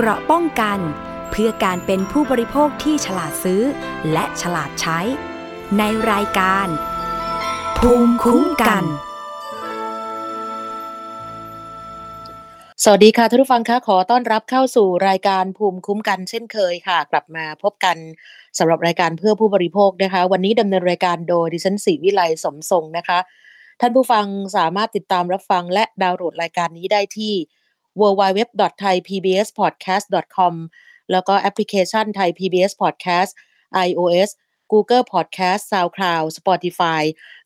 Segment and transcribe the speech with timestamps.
[0.00, 0.78] เกราะป้องกัน
[1.30, 3.62] เพื่อการเป็นผู้บริโภคที่ฉลาดซื้อ
[4.12, 4.98] และฉลาดใช้
[5.78, 5.82] ใน
[6.12, 6.66] รายการ
[7.78, 8.84] ภูมิคุ้มกัน
[12.84, 17.96] สวัสดีค่ะท่านผู้ฟังคะขอต้อนรับเข้าสู่รายการภูมิคุ้มกันเช่นเคยค่ะ กลับมาพบกัน
[18.58, 23.18] สำหรับรายการเพื่อผู้บริโภคนะคะ วันนี้ดำเนินรายการโดยดิฉันศรีวิไลสมทรงนะคะ
[23.80, 24.26] ท่านผู้ฟัง
[24.56, 27.34] สามารถติดตามรับฟังและดาวน์โหลดรายการนี้ได้ที่
[28.00, 30.54] www.thaipbspodcast.com
[31.12, 33.30] แล้วก็แอปพลิเคชัน Thai PBS Podcast
[33.86, 34.30] iOS
[34.72, 37.02] Google Podcast SoundCloud Spotify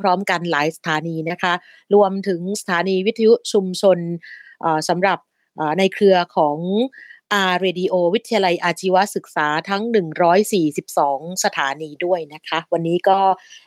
[0.00, 1.52] พร้อมๆกันหลายสถานีนะคะ
[1.94, 3.98] รวมถึงสถานีวิทยุชุมชน
[4.88, 5.18] สำหรับ
[5.78, 6.56] ในเครือของ
[7.32, 9.82] อาร์เรดิโอวิทยาลัยอาชีวศึกษาทั้ง
[10.62, 13.18] 142 สถานีด้วยนะคะ วันนี้ก็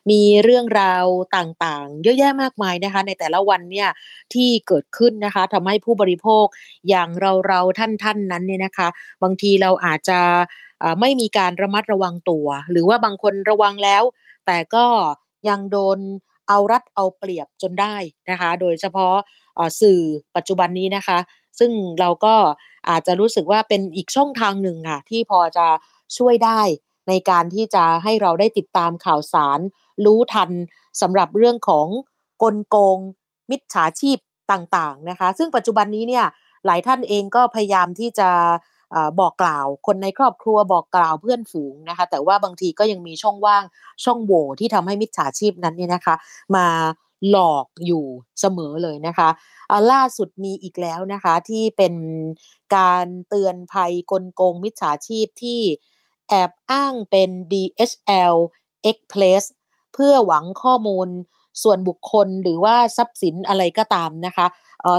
[0.10, 1.06] มีเรื่องราว
[1.38, 3.90] ต่างๆ เยอะแยะมากมายนะคะ ในแต่ละวันเนี่ย
[4.34, 6.46] ที่เกิดขึ้นนะคะทำให้ผู้บริโภค
[6.90, 7.10] อย่าง
[7.48, 8.88] เราๆ ท่านๆนนั้นเนี่ยนะคะ
[9.24, 10.20] บางทีเราอาจจะ
[11.00, 14.04] ไม่มีการระมัดระวังตัว หรือว่าบางคนระวังแล้ว
[14.46, 14.86] แต่ก็
[15.50, 16.00] ยังโดน
[16.48, 17.96] เอารัดเอาเปรียบจนได้
[18.30, 19.16] นะคะ โดยเฉพาะ
[19.82, 20.02] สื่อ
[20.36, 21.18] ปัจจุบันนี้นะคะ
[21.60, 22.36] ซึ่งเราก็
[22.90, 25.68] อาจจะรู้สึกว่าเป็นอีกช่องทางหนึ่งค่ะที่พอจะ
[26.18, 26.62] ช่วยได้
[27.08, 29.60] ในการที่จะให้เราได้ติดตามข่าวสาร
[30.06, 30.52] รู้ทัน
[31.02, 31.88] สำหรับเรื่องของ
[32.44, 32.98] กลโกง
[33.52, 34.18] มิจฉาชีพ
[34.52, 36.26] ต่างๆนะคะ ซึ่งปัจจุบันนี้เนี่ย
[36.66, 38.30] หลายท่านเองก็พยายามที่จะ
[39.20, 43.64] บอกกล่าวคนในครอบครัวบอกกล่าวเพื่อนฝูงนะคะ แต่ว่าบางทีก็ยังมีช่องว่าง
[44.04, 46.16] ช่องโหว่ที่ทำให้มิจฉาชีพนั้นเนี่ยนะคะ
[46.56, 46.66] มา
[47.30, 48.06] หลอกอยู่
[48.40, 49.30] เสมอเลยนะคะ
[49.92, 51.94] ล่าสุดมีอีกแล้วนะคะที่เป็น
[52.76, 55.62] การเตือนภัยกลโกงมิจฉาชีพที่
[56.30, 58.36] แอบอ้างเป็น DHL
[58.90, 59.44] Express
[59.94, 61.08] เพื่อหวังข้อมูล
[61.64, 64.46] ส่วนบุคคลหรือว่าทรัพย์สินอะไรก็ตามนะคะ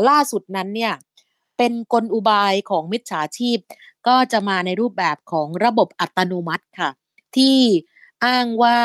[0.09, 0.93] ล่าสุดนั้นเนี่ย
[1.59, 3.59] เป็นกลอุบายของมิจฉาชีพ
[4.07, 6.91] ก็จะมาในรูปแบบของระบบอัตโนมัติค่ะ
[7.37, 7.59] ที่
[8.25, 8.79] อ้างว่า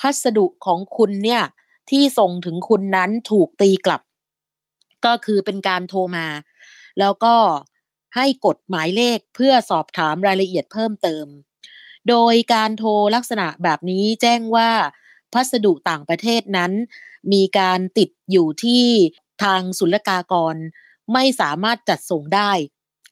[0.00, 1.42] พัสดุของคุณเนี่ย
[1.90, 4.02] ที่ส่งถึงคุณนั้นถูกตีกลับ
[5.06, 6.26] ก็คือเป็นการโทรมา
[6.98, 7.36] แล้วก็
[8.16, 11.26] ให้กดหมายเลขเพื่อสอบถามรายละเอียดเพิ่มเติม
[12.08, 14.70] โดยการโทรลักษณะแบบนี้แจ้งว่า
[15.32, 16.72] พัสดุต่างประเทศนั้น
[17.32, 18.86] มีการติดอยู่ที่
[19.42, 20.56] ทางศุลกากร
[21.12, 22.52] ไม่สามารถจัดส่งได้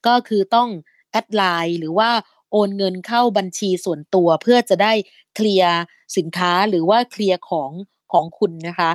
[0.06, 0.68] ก็คือต้อง
[1.10, 2.10] แอดไลน์หรือว่า
[2.50, 4.92] โอนเงินเข้าบัญชีส่วนตัวเพื่อจะได้
[5.34, 5.74] เคลียร์
[6.16, 7.70] สินค้าหรือว่าเคลียร์ของ
[8.14, 8.90] ของคุณนะคะ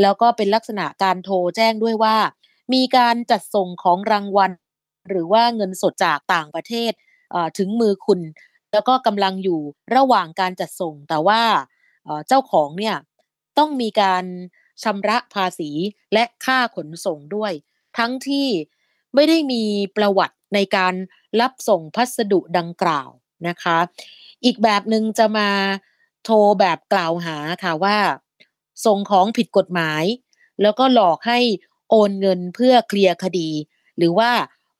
[0.00, 2.16] แล้วก็เป็นลักษณะการโทรแจ้งด้วยว่า
[2.74, 4.50] มีการจัดส่งของรางวัล
[5.08, 6.92] หรือว่าเงินสดจากต่างประเทศ
[7.58, 8.20] ถึงมือคุณ
[8.72, 9.60] แล้วก็กำลังอยู่
[9.96, 11.42] ระหว่างการจัดส่ง แต่ว่า
[12.28, 12.96] เจ้าของเนี่ย
[13.58, 14.24] ต้องมีการ
[14.82, 15.70] ชำระภาษี
[16.12, 17.52] และค่าขนส่งด้วย
[17.98, 18.48] ทั้งที่
[19.14, 19.62] ไม่ได้มี
[19.96, 20.94] ประวัติในการ
[21.40, 23.08] รับส่งพัสดุดังกล่าว
[23.48, 23.78] นะคะ
[24.44, 25.48] อีกแบบหนึ่งจะมา
[26.24, 27.96] โทรแบบกล่าวหาค่ะว่า
[28.84, 30.04] ส่งของผิดกฎหมาย
[30.62, 31.38] แล้วก็หลอกให้
[31.90, 33.48] โอนเงินเพื่อเคลียร์คดี
[33.98, 34.30] หรือว่า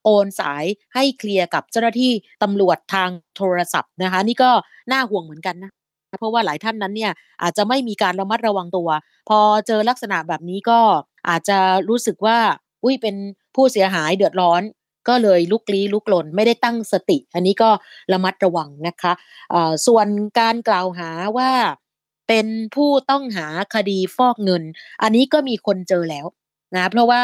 [0.05, 0.65] โอนสาย
[0.95, 4.51] ให้เคลียร์กับเจ้าหน้าที่ตำรวจทางโทรศัพท์นะคะ นี่ก็
[4.93, 5.71] น่าห่วงเหมือนกันนะ
[6.19, 8.89] เพราะว่าหลายท่านนั้นเนี่ยอาจจะไม่มีการระมัดระวังตัว
[9.29, 10.81] พอเจอลักษณะแบบนี้ก็
[11.29, 12.39] อาจจะรู้สึกว่า
[12.85, 13.17] อุ้ยเป็น
[13.55, 14.63] ผู้เสียหายเดือดร้อน
[15.09, 17.71] ก็เลยลุกลี้ลุกลนไม่ได้ตั้งสติ อันนี้ก็
[18.13, 20.07] ระมัดระวังนะคะส่วน
[20.41, 21.51] การกล่าวหาว่า
[22.35, 24.63] เป็นผู้ต้องหาคดีฟอกเงิน
[25.03, 26.27] อันนี้ก็มีคนเจอแล้ว
[26.77, 27.23] นะเพราะว่า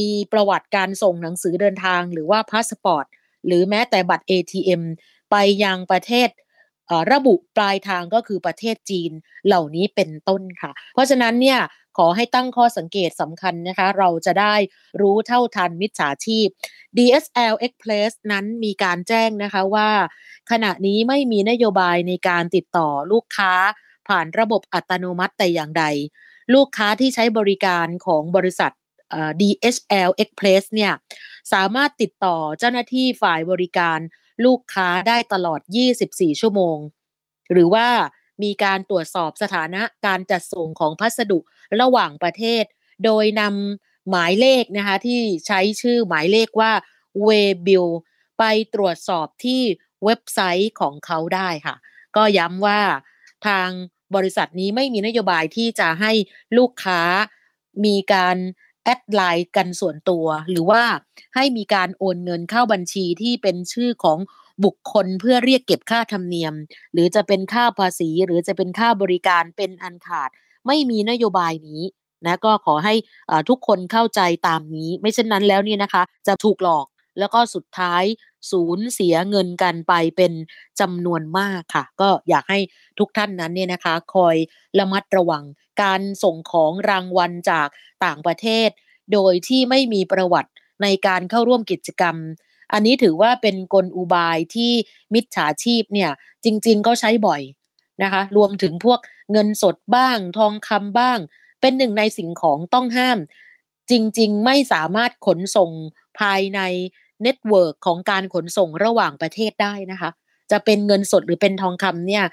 [0.00, 3.06] มีประวัติการส่งหนังสือเดินทางหรือว่าพาสปอร์ต
[3.46, 4.82] หรือแม้แต่บัตร ATM
[5.30, 6.28] ไปยังประเทศ
[7.12, 9.12] ระบุปลายทางก็คือประเทศจีน
[9.46, 11.58] เหล่านี้เป็นต้นค่ะ เพราะฉะนั้นเนี่ย
[11.98, 14.54] ขอให้ตั้งข้อสังเกตสำคัญนะคะ เราจะได้
[15.00, 16.48] รู้เท่าทันมิจฉาชีพ
[16.96, 19.90] DSL Express นั้นมีการแจ้งนะคะว่า
[20.50, 23.52] ขณะนี้ไม่มีนโยบายในการติดต่อลูกค้า
[24.08, 25.84] ผ่านระบบอัตโนมัติแต่อย่างใด
[26.54, 28.72] ลูกค้าที่ใช้บริการของบริษัท
[29.40, 30.92] DHL Express เนี่ย
[31.52, 33.98] สามารถติดต่อเจ้าหน้าที่ฝ่ายบริการ
[34.44, 35.60] ลูกค้าได้ตลอด
[36.00, 36.78] 24 ชั่วโมง
[37.52, 37.88] หรือว่า
[38.42, 41.38] มีการตรวจสอบสถานะการจัดส่งของพัสดุ
[41.80, 42.64] ระหว่างประเทศ
[43.04, 46.72] โดยนำหมายเลขนะคะที่ใช้ชื่อหมายเลขว่า
[47.26, 47.88] w a y b i l l
[48.38, 49.62] ไปตรวจสอบที่
[50.04, 51.76] เว็บไซต์ของเขาได้ค่ะ
[52.16, 52.80] ก็ย้ำว่า
[53.46, 53.68] ทาง
[54.16, 56.12] บริษัทนี้ไม่มีนโยบายที่จะให้
[56.56, 57.00] ลูกค้า
[57.84, 58.36] มีการ
[58.84, 60.82] แอดไลน์กันส่วนตัว หรือว่า
[61.34, 64.18] ให้มีการโอนเงินเข้าบัญชีที่เป็นชื่อของ
[64.64, 66.54] บุคคลเพื่อเรียกเก็บค่าธรรมเนียม
[66.92, 70.30] หรือจะเป็นค่าภาษี หรือจะเป็นค่าบริการเป็นอันขาด
[70.66, 71.82] ไม่มีนโยบายนี้
[72.26, 72.94] นะก็ขอให้
[73.48, 76.86] ทุกคนเข้าใจตามนี้ ไม่เช่นนั้นแล้วเนี่ยนะคะ จะถูกหลอก
[77.18, 78.02] แล้วก็สุดท้าย
[78.50, 80.32] สูญเสียเงินกันไปเป็น
[80.80, 82.58] จำนวนมากค่ะ ก็อยากให้
[82.98, 84.36] ทุกท่านนั้นเนี่ยนะคะ คอย
[84.78, 85.44] ระมัดระวัง
[85.82, 87.68] การส่งของรางวัลจาก
[88.04, 88.68] ต่างประเทศ
[89.12, 90.50] โดยที่ไม่มีประวัติ
[90.82, 92.16] ในการเข้าร่วมกิจกรรม
[92.72, 94.72] อันนี้ถือว่าเป็นกลอุบายที่
[95.14, 96.10] มิจฉาชีพเนี่ย
[96.44, 97.42] จริง ๆ ก็ใช้บ่อย
[98.02, 99.00] นะคะ รวมถึงพวก
[99.32, 101.18] เงินสดบ้าง ทองคำบ้าง
[101.60, 103.18] เป็นหนึ่งในสิ่งของต้องห้าม
[103.90, 105.70] จริง ๆ ไม่สามารถขนส่ง
[106.20, 106.60] ภายใน
[107.24, 110.10] network ของการขนส่งระหว่างประเทศได้นะคะ
[110.50, 112.24] จะเป็นเงินสดหรือเป็นทองคำเนี่ย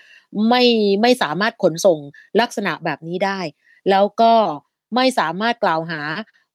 [0.49, 0.63] ไม่
[1.01, 1.99] ไม่สามารถขนส่ง
[2.39, 3.39] ลักษณะแบบนี้ได้
[3.89, 4.33] แล้วก็
[4.95, 6.01] ไม่สามารถกล่าวหา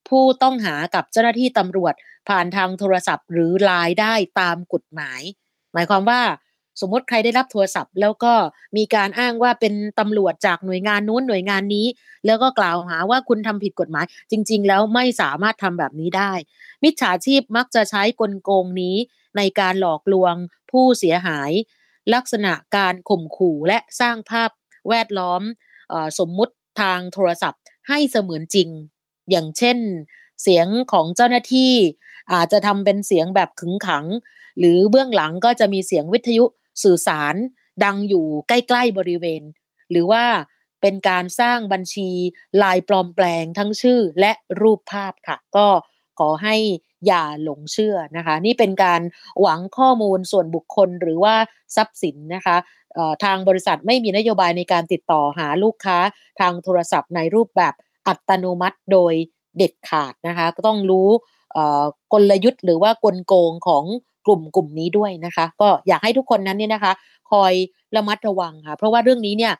[0.09, 1.93] ผู้ต้องหากับเจ้าหน้าที่ตำรวจ
[2.29, 5.21] ผ่านทางโทรศัพท์หรือไลน์ได้ตามกฎหมาย
[5.73, 6.21] หมายความว่า
[6.81, 8.33] สมมติใครได้รับโทรศัพท์ แล้วก็
[8.77, 11.87] มีการอ้างว่าเป็นตำรวจจากหน่วยงานนู้นหน่วยงานนี้
[12.25, 16.31] แล้วก็กล่าวหาว่าคุณทำผิดกฎหมาย จริง ๆ แล้วไม่สามารถทำแบบนี้ได้
[16.83, 18.95] มิจฉาชีพมักจะใช้กลโกงนี้
[19.37, 20.35] ในการหลอกลวง
[20.71, 21.51] ผู้เสียหาย
[22.13, 24.51] ลักษณะการข่มขู่และสร้างภาพ
[24.89, 25.41] แวดล้อม
[25.91, 28.69] อสมมุติทางโทรศัพท์ ให้เสมือนจริง
[29.29, 29.77] อย่างเช่น
[30.41, 31.73] เสียงของเจ้าหน้าที่
[32.33, 34.05] อาจจะทำเป็นเสียงแบบขึงขัง
[34.59, 36.45] หรือเบื้องหลังก็จะมีเสียงวิทยุ
[36.83, 37.35] สื่อสาร
[37.83, 39.43] ดังอยู่ใกล้ ๆ บริเวณ
[39.91, 40.23] หรือว่า
[40.81, 42.09] เป็นการสร้างบัญชี
[42.63, 44.31] ลายปลอมแปลงทั้งชื่อและ
[44.61, 45.67] รูปภาพค่ะ ก็
[46.19, 46.55] ขอให้
[47.05, 49.01] อย่าหลงเชื่อนะคะ นี่เป็นการ
[49.41, 51.35] หวังข้อมูลส่วนบุคคลหรือว่า
[51.75, 52.57] ทรัพย์สินนะคะ
[53.23, 55.97] ทางบริษัทไม่มีนโยบายในการติดต่อหาลูกค้า
[56.39, 57.73] ทางโทรศัพท์ในรูปแบบ
[58.07, 59.13] อัตโนมัติโดย
[59.57, 61.09] เด็ดขาดนะคะ ก็ต้องรู้
[62.13, 63.85] กลยุทธ์หรือว่ากลโกงของ
[64.27, 66.93] กลุ่มกลุ่มนี้ด้วยนะคะ ก็อยากให้ทุกคนนั้นเนี่ยนะคะ
[67.31, 67.53] คอย
[67.95, 69.53] ระมัดระวังค่ะ เพราะว่าเรื่องนี้เนี่ย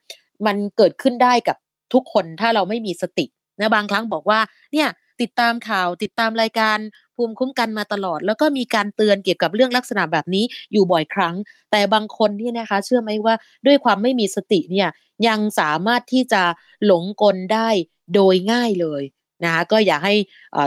[0.46, 1.58] มันเกิดขึ้นได้กับ
[1.94, 3.25] ทุกคนถ้าเราไม่มีสติ
[3.60, 4.40] นะบางครั้งบอกว่า
[4.74, 4.88] เนี่ย
[5.22, 6.78] ติดตามข่าวติดตามรายการ
[7.16, 11.36] ภูมิคุ้มกันมาตลอด แล้วก็มีการเตือนเกี่ยวกับเรื่องลักษณะแบบนี้อยู่บ่อยครั้ง
[11.72, 13.36] แต่บางคนที่นะคะ เชื่อไหมว่า
[13.66, 14.90] ด้วยความไม่มีสติเนี่ย
[15.28, 16.44] ยังสามารถที่จะ
[16.86, 17.69] หลงกลได้
[18.16, 19.04] โดยง่ายเลย
[19.44, 20.16] นะคะก็อยากให้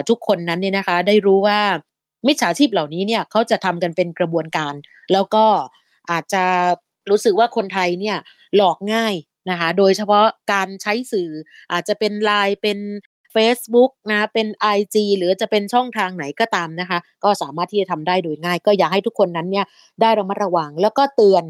[0.08, 1.60] ทุกคนนั้นเนี่ยนะคะ ได้รู้ว่า
[2.26, 4.74] มิจฉาชีพเหล่านี้เนี่ยเขาจะทำกันเป็นกระบวนการ
[5.12, 5.44] แล้วก็
[6.10, 6.44] อาจจะ
[7.10, 8.16] รู้สึกว่าคนไทยเนี่ย
[8.56, 9.14] หลอกง่าย
[9.50, 11.30] นะคะโดยเฉพาะการใช้สื่อ
[11.72, 12.78] อาจจะเป็นไลน์เป็น
[13.34, 14.46] Facebook นะเป็น
[14.76, 19.66] IG หรือจะเป็นช่องทางไหนก็ตามนะคะ ก็สามารถที่จะทำได้โดยง่าย ก็อยากให้ทุกคนนั้นเนี่ย
[20.00, 21.44] ได้ระมัดระวัง แล้วก็เตือน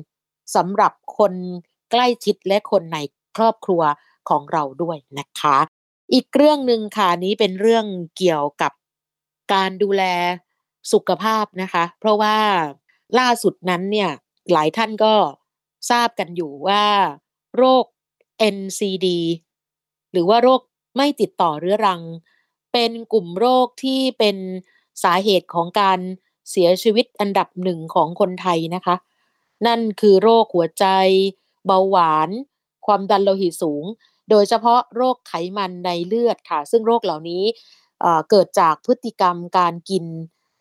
[0.56, 1.32] สำหรับคน
[1.90, 2.98] ใกล้ชิดและคนใน
[3.36, 3.82] ครอบครัว
[4.28, 5.56] ของเราด้วยนะคะ
[6.12, 7.84] อีกเรื่องหนึ่งค่ะนี้เป็นเรื่อง
[8.16, 8.72] เกี่ยวกับ
[9.52, 10.02] การดูแล
[10.92, 12.36] สุขภาพนะคะ เพราะว่า
[13.18, 14.10] ล่าสุดนั้นเนี่ย
[14.52, 15.14] หลายท่านก็
[15.90, 16.84] ทราบกันอยู่ว่า
[17.56, 17.84] โรค
[18.56, 19.06] NCD
[20.12, 20.60] หรือว่าโรค
[20.96, 22.02] ไม่ติดต่อเรื้อรัง
[22.72, 24.36] เป็นกลุ่มโรคที่เป็น
[25.04, 25.98] สาเหตุของการ
[26.50, 28.96] เสียชีวิตอันดับหนึ่งของคนไทยนะคะ
[29.66, 30.86] นั่นคือโรคหัวใจ
[31.66, 32.30] เบาหวาน
[32.86, 33.84] ความดันโลหิตสูง
[34.30, 37.42] โดยเฉพาะโรคไขมันในเลือดค่ะ ซึ่งโรคเหล่านี้
[38.30, 40.04] เกิดจากพฤติกรรมการกิน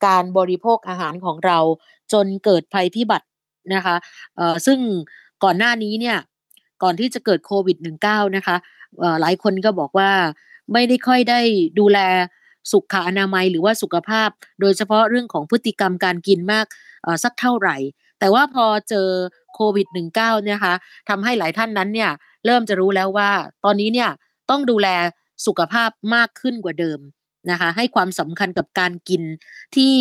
[0.06, 1.60] การบริโภคอาหารของเรา
[2.14, 3.28] จนเกิดภัยพิบัติ
[3.74, 3.96] นะคะ
[4.66, 4.80] ซึ่ง
[5.44, 6.18] ก่อนหน้านี้เนี่ย
[6.84, 8.56] ก่อนที่จะเกิดโควิด -19 นะคะ
[9.22, 10.12] หลายคนก็บอกว่า
[10.74, 11.40] ไม่ได้ค่อยได้
[11.80, 12.00] ดูแล
[12.72, 14.30] สุขอนามัยหรือว่าสุขภาพ
[14.62, 16.66] โดยเฉพาะเรื่องของพฤติกรรมการกินมาก
[17.24, 17.76] สักเท่าไหร่
[18.20, 19.08] แต่ว่าพอเจอ
[19.56, 20.74] โควิด -19 เนี่ยคะ
[21.10, 22.12] ทำให้หลายท่านนั้นเนี่ย
[22.46, 23.30] เริ่มจะรู้แล้วว่า
[23.66, 24.10] ตอนนี้เนี่ย
[24.50, 24.88] ต้องดูแล
[25.46, 27.00] สุขภาพมากขึ้นกว่าเดิม
[27.52, 29.24] นะคะให้ความสำคัญกับการกิน
[29.76, 29.96] ที่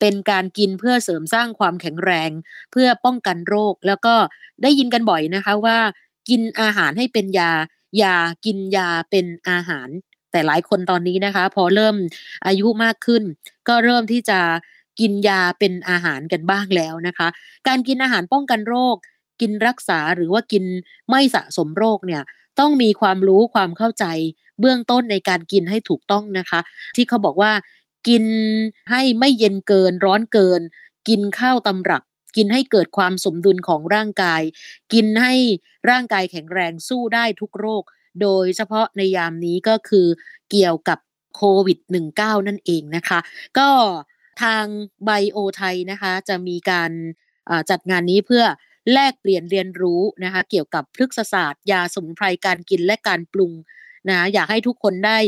[0.00, 2.30] เป็นการกินเพื่อเสริมสร้างความแข็งแรง
[2.72, 4.14] เพื่อป้องกันโรค แล้วก็
[4.62, 5.78] ได้ยินกันบ่อยนะคะว่า
[6.28, 7.50] กินอาหารให้เป็นยา
[8.02, 9.88] ยากินยาเป็นอาหาร
[10.30, 11.96] แต่หลายคนตอนนี้นะคะ พอเริ่ม
[12.46, 13.22] อายุมากขึ้น
[13.68, 14.40] ก็เริ่มที่จะ
[15.00, 17.28] กินยาเป็นอาหารกันบ้างแล้วนะคะ
[17.68, 18.96] การกินอาหารป้องกันโรค
[19.40, 20.64] กินรักษาหรือว่ากิน
[21.08, 22.22] ไม่สะสมโรคเนี่ย
[22.60, 24.04] ต้องมีความรู้ความเข้าใจ
[24.62, 26.60] เบื้องต้นในการกินให้ถูกต้องนะคะ
[26.96, 27.52] ที่เขาบอกว่า
[28.08, 28.24] กิน
[28.90, 30.60] ให้ไม่เย็นเกินร้อนเกิน
[31.08, 32.02] กินข้าวตำรับ
[32.36, 34.42] กินให้เกิดความสมดุลของร่างกาย
[34.92, 35.34] กินให้
[35.90, 37.82] ร่างกายแข็งแรงสู้ได้ทุกโรค
[38.22, 40.06] โดยเฉพาะในยามนี้ก็คือ
[40.50, 40.98] เกี่ยวกับ
[41.36, 41.78] โควิด
[42.14, 43.18] -19 นั่นเองนะคะ
[43.58, 43.68] ก็
[44.42, 44.64] ทาง
[45.04, 46.90] ไบโอไทยนะคะจะมีการ
[47.70, 48.44] จัดงานนี้เพื่อ
[48.92, 53.52] แลกเปลี่ยนเรียนรู้นะคะเกี่ยวกับพฤกษศาสตร์ ยาสมุนไพรการกินและการปรุง
[54.10, 55.18] นะอยากให้ทุกคนได้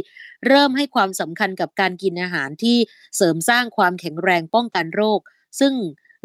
[0.46, 2.76] เริ่มให้ความสำคัญกับการกินอาหารที่
[3.16, 5.20] เสริมสร้างความแข็งแรงป้องกันโรค
[5.60, 5.72] ซึ่ง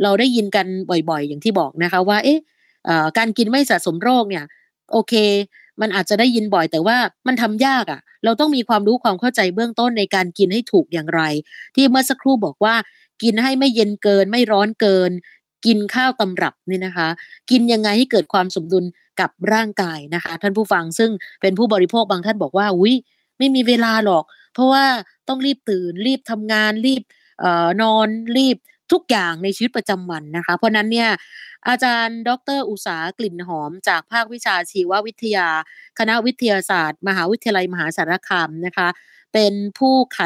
[0.04, 2.40] เราได้ยินกันบ่อยๆ อย่างที่บอกนะคะว่าเอ๊ะ
[3.18, 4.46] การกินไม่สะสมโรคเนี่ย
[4.92, 5.14] โอเค
[5.82, 11.22] มันอาจจะได้ยินบ่อยแต่ว่ามันทำยากอะ่ะ เราต้องมีความรู้ความเข้าใจเบื้องต้นในการกินให้ถูกอย่างไร
[11.76, 12.76] ที่เมื่อสักครู่บอกว่า
[13.24, 15.12] กินให้ไม่เย็นเกินไม่ร้อนเกิน
[15.66, 17.08] กินข้าวตำรับนี่นะคะ
[17.50, 18.86] กินยังไงให้เกิดความสมดุล
[19.20, 21.12] กับร่างกายนะคะ ท่านผู้ฟังซึ่ง
[21.42, 22.96] เป็นผู้บริโภคบางท่านบอกว่าอุ้ย
[23.38, 24.24] ไม่มีเวลาหรอก
[24.54, 24.86] เพราะว่า
[25.28, 27.02] ต้องรีบตื่นรีบทำงานรีบ
[27.44, 28.58] ออนอนรีบ
[28.92, 31.10] ทุกอย่างในชีวิตประจำวันนะคะ เพราะนั้นเนี่ย
[31.68, 35.48] อาจารย์ ดร อุสากลิ่นหอม จากภาควิชาชีววิทยา
[36.00, 38.88] คณะวิทยาศาสตร์ มหาวิทยาลัยมหาสารคามนะคะ
[39.34, 40.22] เป็นผู้ไข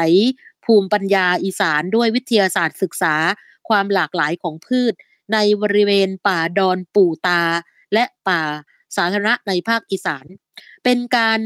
[0.64, 3.14] ภูมิปัญญาอีสานด้วยวิทยาศาสตร์ศึกษา
[3.68, 4.94] ความหลากหลายของพืช
[5.32, 7.42] ในบริเวณป่าดอนปู่ตา
[7.94, 8.42] และป่า
[8.96, 10.26] สาธารณะในภาคอีสาน
[10.84, 11.40] เป็นการ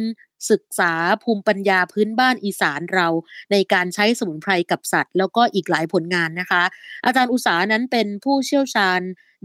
[0.50, 0.92] ศึกษา
[1.23, 3.08] ภูมิปัญญาพื้นบ้านอีสานเรา
[3.52, 6.62] ในการใช้สมุนไพรกับสัตว์ แล้วก็อีกหลายผลงานนะคะ
[7.04, 9.00] อาจารย์อุสานั้นเป็นผู้เชี่ยวชาญ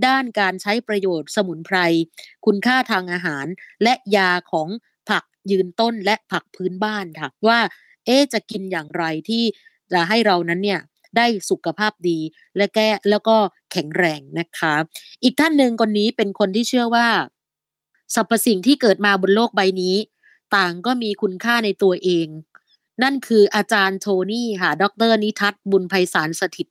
[0.08, 1.78] ด้านการใช้ประโยชน์สมุนไพร
[2.46, 3.46] คุณค่าทางอาหาร
[3.84, 4.70] และยาของ
[5.10, 7.60] ผักยืนต้นและผักพื้นบ้านค่ะว่า
[8.06, 9.44] เอ๊จะกินอย่างไรที่
[9.94, 10.82] จะให้เรานั้นเนี่ย
[11.18, 12.20] ได้สุขภาพดี
[12.58, 13.38] และแก้แล้วก็
[13.72, 14.76] แข็งแรงนะคะ
[15.24, 17.08] อีกท่านหนึ่งคนนี้เป็นคนที่เชื่อว่า
[18.16, 19.96] สรรพสิ่งที่เกิดมาบนโลกใบนี้
[20.56, 22.28] ต่างก็มีคุณค่าในตัวเอง
[23.04, 26.68] นั่นคืออาจารย์โทนี่ค่ะดรนิทัศบุญไพศาลสถิต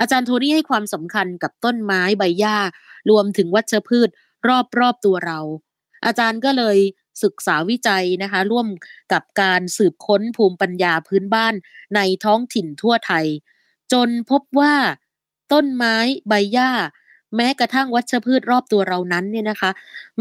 [0.00, 2.56] อาจารย์โทนี่ให้ความสำคัญกับต้นไม้ใบหญ้า
[3.10, 4.08] รวมถึงวัชพืช
[4.48, 5.40] รอบรอบตัวเรา
[6.06, 6.78] อาจารย์ก็เลย
[7.22, 8.66] ศึกษาวิจัยนะคะร่วม
[9.12, 11.54] กับการสืบค้นภูมิปัญญาพื้นบ้าน
[11.94, 13.26] ในท้องถิ่นทั่วไทย
[13.92, 14.74] จนพบว่า
[15.52, 15.96] ต้นไม้
[16.28, 16.70] ใบหญ้า
[17.36, 19.70] แม้กระทั่งวัชพืชรอบตัวเรานั้นเนี่ยนะคะ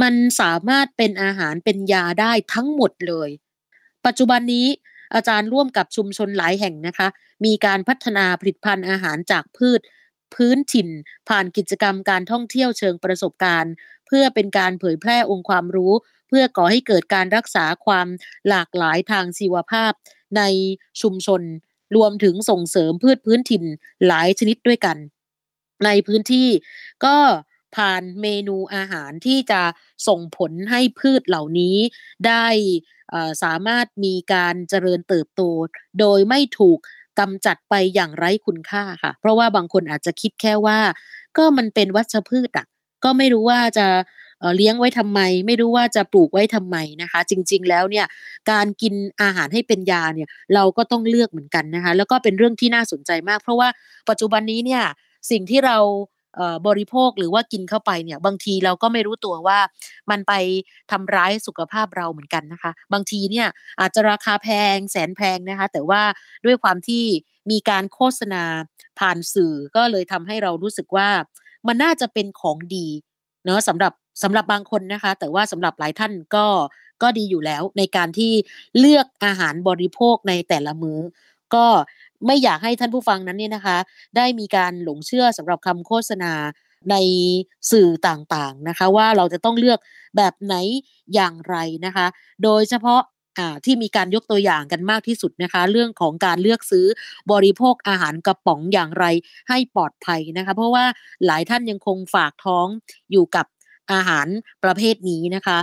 [0.02, 3.30] มันสามารถเป็นอาหารเป็นยาได้ทั้งหมดเลย
[4.06, 4.68] ปัจจุบันนี้
[5.16, 7.08] อาจารย์ร่วมกับชุมชนหลายแห่งนะคะ
[7.46, 9.82] มีการพัฒนาผลิตภัณฑ์อาหารจากพืช
[10.36, 10.90] พื้นถิ่น
[11.30, 13.74] ผ่านกิจกรรมการท่องเที่ยวเชิงประสบการณ์
[14.08, 15.94] เพื่อเป็นการเผยแพร่องค์ความรู้
[16.28, 18.08] เพื่อก่อให้เกิดการรักษาความ
[18.50, 19.92] หลากหลายทางชีวภาพ
[20.38, 20.42] ใน
[21.02, 21.42] ชุมชน
[21.96, 23.64] รวมถึงส่งเสริมพืชพื้นถิ่น
[24.08, 24.98] หลายชนิดด้วยกัน
[25.86, 26.50] ในพื้นที่
[27.06, 27.18] ก็
[27.76, 29.62] ผ่านเมนูอาหารที่จะ
[30.08, 31.78] ส่งผลให้พืชเหล่านี้
[32.28, 32.48] ได้
[33.44, 35.42] สามารถมีการเจริญเติบโต
[36.00, 36.80] โดยไม่ถูก
[37.20, 40.80] กำจัดไปอย่างไร้คุณค่าค่ะ เพราะว่าบางคนอาจจะคิดแค่ว่า
[41.38, 42.66] ก็มันเป็นวัชพืชอะ
[43.04, 43.88] ก็ไม่รู้ว่าจะ
[44.56, 48.06] เลี้ยงไว้ทำไม ไม่รู้ว่าจะปลูกไว้ทำไมนะคะ จริง ๆ แล้วเนี่ย
[48.52, 53.70] การกินอาหารให้เป็นยาเนี่ยเราก็ต้องเลือกเหมือนกันนะคะแล้วก็เป็นเรื่องที่น่าสนใจมาก เพราะว่า
[54.10, 54.84] ปัจจุบันนี้เนี่ย
[55.32, 55.78] สิ่งที่เรา
[56.68, 59.60] บริโภคหรือว่ากินเข้าไปเนี่ยบางทีเราก็ไม่รู้ตัวว่า
[60.10, 60.34] มันไป
[60.92, 63.48] ทำร้ายสุขภาพเราเหมือนกันนะคะ บางทีเนี่ย
[63.80, 66.02] อาจจะราคาแพงแสนแพงนะคะ แต่ว่า
[66.46, 67.04] ด้วยความที่
[67.52, 68.44] มีการโฆษณา
[69.00, 71.10] ผ่านสื่อก็เลยทำให้เรารู้สึกว่า
[71.68, 72.88] มันน่าจะเป็นของดี
[73.46, 76.46] เนาะสำหรับ สำหรับบางคนนะคะ แต่ว่าสำหรับหลายท่านก็
[77.02, 78.34] ก็ดีอยู่แล้วในการที่
[78.80, 81.00] เลือกอาหารบริโภคในแต่ละมือ้อ
[81.56, 81.66] ก็
[82.26, 83.78] ไม่อยากให้ท่านผู้ฟังนั้นเนี่ยนะคะ
[84.18, 86.34] ได้มีการหลงเชื่อสำหรับคำโฆษณา
[86.92, 86.96] ใน
[87.72, 89.80] สื่อต่างๆนะคะ ว่าเราจะต้องเลือก
[90.18, 90.56] แบบไหน
[91.14, 92.06] อย่างไรนะคะ
[92.44, 93.02] โดยเฉพาะ
[93.66, 96.86] ที่มีการยกตัวอย่างกันมากที่สุดนะคะ เรื่องของการเลือกซื้อ
[97.32, 99.06] บริโภคอาหารกระป๋องอย่างไร
[99.50, 100.86] ให้ปลอดภัยนะคะ เพราะว่า
[101.26, 102.68] หลายท่านยังคงฝากท้อง
[103.12, 103.46] อยู่กับ
[103.92, 104.28] อาหาร
[104.64, 105.58] ประเภทนี้นะคะ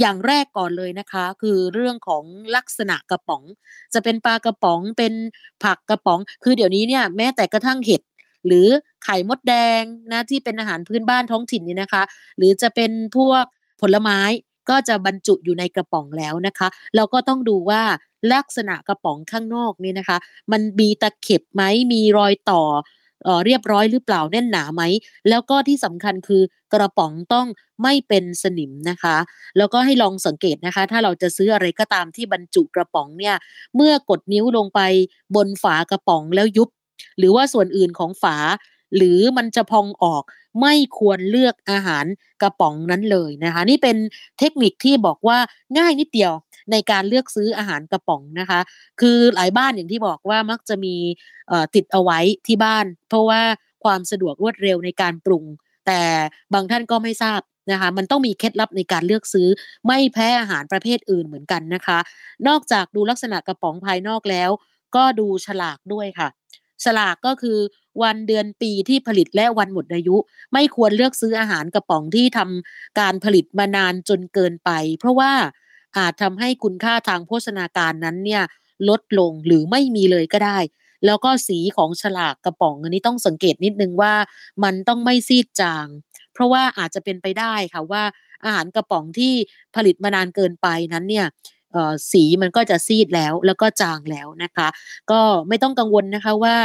[0.00, 2.24] อย่างแรกก่อนเลยนะคะ คือเรื่องของ
[2.56, 3.42] ลักษณะกระป๋อง
[3.94, 5.14] จะเป็นปลากระป๋องเป็น
[5.64, 8.02] ผักกระป๋อง คือเดี๋ยวนี้เนี่ยแม้แต่กระทั่งเห็ด
[8.46, 8.68] หรือ
[9.04, 12.02] ไข่มดแดงนะที่เป็นอาหารพื้นบ้านท้องถิ่นนี่นะคะ
[12.38, 13.44] หรือจะเป็นพวก
[13.80, 14.18] ผลไม้
[14.70, 17.82] ก็จะบรรจุอยู่ในกระป๋องแล้วนะคะ เราก็ต้องดูว่า
[18.34, 20.18] ลักษณะกระป๋องข้างนอกนี่นะคะ
[20.52, 21.62] มันมีตะเข็บไหม
[21.92, 22.62] มีรอยต่อ
[23.46, 24.82] เรียบร้อยหรือเปล่าแน่นหนาไหม
[25.28, 27.46] แล้วก็ที่สำคัญคือกระป๋องต้อง
[27.82, 29.16] ไม่เป็นสนิมนะคะ
[29.56, 33.36] แล้วก็ให้ลองสังเกตนะคะ ถ้าเราจะซื้ออะไรก็ตามที่บรรจุกระป๋องเนี่ย
[33.76, 34.80] เมื่อกดนิ้วลงไป
[35.36, 36.68] บนฝากระป๋องแล้วยุบ
[37.18, 38.36] หรือว่าส่วนอื่นของฝา
[38.96, 40.22] หรือมันจะพองออก
[40.60, 42.04] ไม่ควรเลือกอาหาร
[42.42, 43.96] กระป๋องนั้นเลยนะคะ นี่เป็น
[44.38, 45.38] เทคนิคที่บอกว่า
[45.78, 46.32] ง่ายนิดเดียว
[46.70, 48.60] ในการเลือกซื้ออาหารกระป๋องนะคะ
[49.00, 50.94] คือหลายบ้านอย่างที่บอกว่ามักจะมี
[51.74, 53.40] ติดเอาไว้ที่บ้าน เพราะว่า
[53.84, 55.44] ความสะดวกรวดเร็วในการปรุง
[55.86, 56.00] แต่
[56.54, 57.40] บางท่านก็ไม่ทราบ
[57.72, 59.48] นะคะมันต้องมีเคล็ดลับในการเลือกซื้อ
[59.86, 61.98] ไม่แพ้อาหารประเภทอื่นเหมือนกันนะคะ
[62.48, 64.50] นอกจากดูลักษณะกระป๋องภายนอกแล้ว
[64.96, 66.28] ก็ดูฉลากด้วยค่ะ
[66.84, 67.58] ฉลากก็คือ
[68.02, 70.16] วันเดือนปีที่ผลิตและวันหมดอายุ
[70.52, 75.32] ไม่ควรเลือกซื้ออาหารกระป๋องที่ทำการผลิตมานานจนเกินไป เพราะว่า
[75.96, 78.42] อาจทำให้คุณค่าทางโภชนาการนั้นเนี่ย
[78.88, 80.58] ลดลงหรือไม่มีเลยก็ได้
[81.06, 84.14] แล้วก็สีของฉลากกระป๋องอันนี้ต้องสังเกตนิดนึงว่า
[84.64, 85.86] มันต้องไม่ซีดจาง
[86.32, 88.02] เพราะว่าอาจจะเป็นไปได้ค่ะว่า
[88.44, 89.32] อาหารกระป๋องที่
[89.74, 91.26] ผลิตมานานเกินไปนั้นเนี่ย
[92.12, 94.68] สีมันก็จะซีดแล้วแล้วก็จางแล้วนะคะ
[95.10, 96.56] ก็ไม่ต้องกังวลนะคะว่า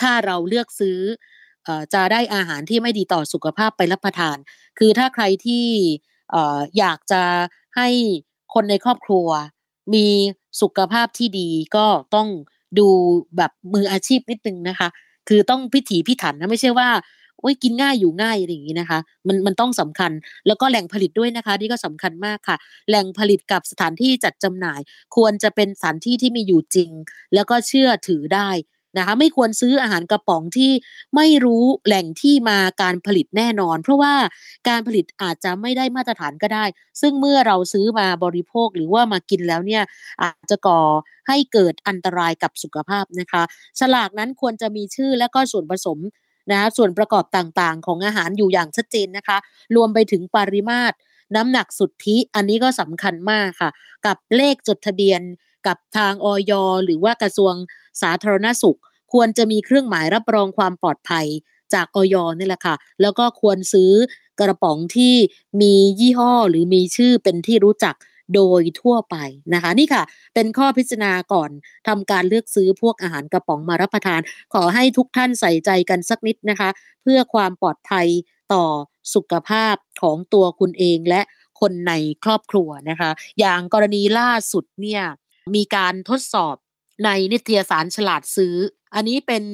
[0.00, 0.98] ถ้าเราเลือกซื้อ
[1.94, 4.36] จะได้อาหารที่ไม่ดีต่อสุขภาพไปรับประทาน
[4.78, 5.66] คือถ้าใครที่
[6.78, 7.22] อยากจะ
[7.76, 7.88] ให้
[8.54, 9.28] คนในครอบครัว
[9.94, 10.06] มี
[10.60, 12.28] สุขภาพที่ดีก็ต้อง
[12.78, 12.88] ดู
[13.36, 14.88] แบบมืออาชีพนิดนึงนะคะ
[15.28, 16.88] คือต้องพิถีพิถันนะไม่ใช่ว่า
[17.40, 20.12] โอ้ยกินง่ายอยู่ง่ายอะไรอย่างนี้นะคะ มันมันต้องสำคัญ
[20.46, 22.56] แล้วก็แหล่งผลิตด้วยนะคะ นี่ก็สำคัญมากค่ะ
[22.88, 24.80] แหล่งผลิตกับสถานที่จัดจำหน่าย
[25.16, 26.90] ควรจะเป็นสถานที่ที่มีอยู่จริง
[27.34, 28.48] แล้วก็เชื่อถือได้
[28.96, 30.72] นะคะไม่ควรซื้ออาหารกระป๋องที่
[31.16, 34.14] ไม่รู้แหล่งที่มาการผลิตแน่นอน เพราะว่า
[34.68, 36.64] การผลิตอาจจะไม่ได้มาตรฐานก็ได้
[37.00, 39.82] ซึ่งเมื่อเราซื้อมาบริโภคหรือว่ามากินแล้วเนี่ย
[40.22, 40.80] อาจจะก่อ
[41.28, 43.42] ให้เกิดอันตรายกับสุขภาพนะคะ
[43.80, 45.98] ฉลากนั้นควรจะมีชื่อและก็ส่วนผสม
[46.52, 49.38] นะส่วนประกอบต่างๆ ของอาหารอยู่อย่างชัดเจนนะคะ
[49.76, 50.96] รวมไปถึงปริมาตร
[51.36, 53.70] น้ำหนักสุทธิ อันนี้ก็สำคัญมากค่ะ
[54.06, 55.20] กับเลขจดทะเบียน
[55.66, 56.52] กับทางออย
[56.84, 57.54] หรือว่ากระทรวง
[58.02, 58.78] สาธารณสุข
[59.12, 61.26] ควรจะมีเครื่องหมายรับรองความปลอดภัย
[61.74, 63.92] จากออยนี่แหละค่ะ แล้วก็ควรซื้อ
[64.40, 65.14] กระป๋องที่
[65.60, 67.94] มียี่ห้อหรือมีชื่อเป็นที่รู้จัก
[68.34, 69.16] โดยทั่วไป
[69.54, 70.02] นะคะ นี่ค่ะ
[70.34, 71.50] เป็นข้อพิจารณาก่อน
[71.88, 74.20] ทำการเลือกซื้อพวกอาหารกระป๋องมารับประทาน
[74.54, 76.68] ขอให้ทุกท่านใส่ใจกันสักนิดนะคะ
[77.02, 78.06] เพื่อความปลอดภัย
[78.52, 78.64] ต่อ
[79.14, 81.20] สุขภาพของตัวคุณเองและ
[81.60, 81.92] คนใน
[82.24, 85.02] ครอบครัวนะคะ อย่างกรณีล่าสุดเนี่ย
[85.54, 86.56] มีการทดสอบ
[87.04, 88.56] ในนิตยสารฉลาดซื้อ
[88.94, 89.44] อันนี้เป็น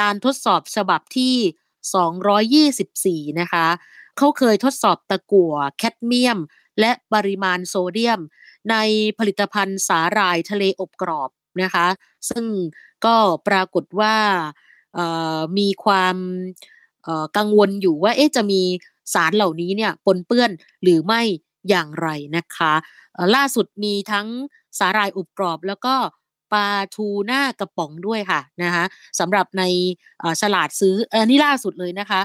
[0.00, 3.66] การทดสอบฉบับที่ 224 นะคะ
[4.18, 6.38] เขาเคยทดสอบตะกั่วแคดเมียม
[6.80, 8.20] และปริมาณโซเดียม
[8.70, 8.76] ใน
[9.18, 11.30] ผลิตภัณฑ์สาหร่ายทะเลอบกรอบ
[11.62, 11.86] นะคะ
[12.30, 12.44] ซึ่ง
[13.04, 13.16] ก็
[13.48, 14.16] ปรากฏว่า
[15.58, 16.16] มีความ
[17.36, 18.62] กังวลอยู่ว่าเอ๊ะจะมี
[19.14, 20.50] สารเหล่านี้เนี่ยปนเปื้อน
[20.82, 21.22] หรือไม่
[21.68, 22.72] อย่างไรนะคะ
[23.34, 24.28] ล่าสุดมีทั้ง
[24.78, 25.94] สาหร่ายอบกรอบแล้วก็
[26.52, 28.84] ปลาทูหน้ากระป๋องด้วยค่ะนะคะ
[29.20, 29.62] สำหรับใน
[30.40, 32.20] ฉลาดซื้ออันนี้ล่าสุดเลยนะคะ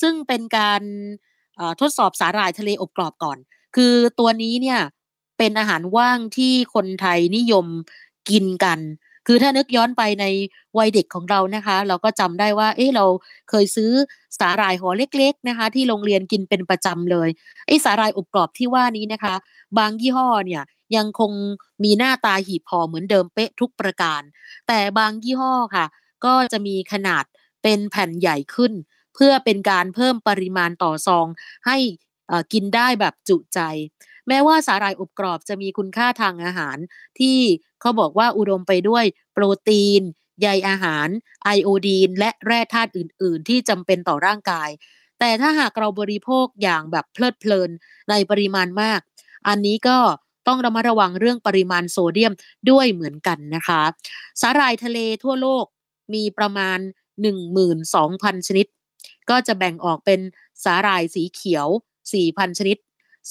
[0.00, 0.82] ซึ่งเป็นการ
[1.80, 3.38] ทดสอบสาหร่ายทะเลอบกรอบก่อน
[3.76, 4.80] คือตัวนี้เนี่ย
[5.38, 7.66] เป็นอาหารว่างที่คนไทยนิยม
[8.30, 8.78] กินกัน
[9.26, 10.24] คือถ้านึกย้อนไปใน
[10.78, 13.04] วัยเด็กของเรานะคะ เราก็จำได้ว่า เอ๊ะเรา
[13.50, 13.90] เคยซื้อ
[14.38, 17.28] สาหร่ายห่อเล็ก ๆนะคะ ที่โรงเรียนกินเป็นประจำเลย
[17.66, 19.34] ไอ้สาหร่ายอบกรอบที่ว่านี้นะคะ
[19.78, 20.62] บางยี่ห้อเนี่ย
[20.96, 21.32] ยังคง
[21.84, 24.22] มีหน้าตาหีบห่อเหมือนเดิมเป๊ะทุกประการ
[24.68, 25.86] แต่บางยี่ห้อค่ะ
[26.24, 27.24] ก็จะมีขนาด
[27.62, 28.72] เป็นแผ่นใหญ่ขึ้น
[29.14, 31.26] เพื่อเป็นการเพิ่มปริมาณต่อซอง
[31.66, 31.76] ให้
[32.52, 33.60] กินได้แบบจุใจ
[34.28, 36.76] แม้ว่าสาหร่ายอบกรอบจะมีคุณค่าทางอาหาร
[37.18, 37.38] ที่
[37.80, 40.02] เขาบอกว่าอุดมไปด้วยโปรตีน
[40.40, 41.08] ใยอาหาร
[41.44, 44.70] ไอโอดีน และแร่ธาตุอื่น ๆ ที่จำเป็นต่อร่างกาย
[45.20, 47.70] แต่ถ้าหากเราบริโภคอย่างแบบเพลิดเพลิน
[48.10, 49.00] ในปริมาณมาก
[49.48, 49.98] อันนี้ก็
[50.46, 52.32] ต้องระมัดระวังเรื่องปริมาณโซเดียม
[52.70, 53.82] ด้วยเหมือนกันนะคะ
[54.40, 55.64] สาหร่ายทะเลทั่วโลก
[56.14, 56.78] มีประมาณ
[57.62, 58.66] 12,000 ชนิด
[59.30, 60.20] ก็จะแบ่งออกเป็น
[60.64, 61.66] สาหร่ายสีเขียว
[62.12, 62.76] 4,000 ชนิด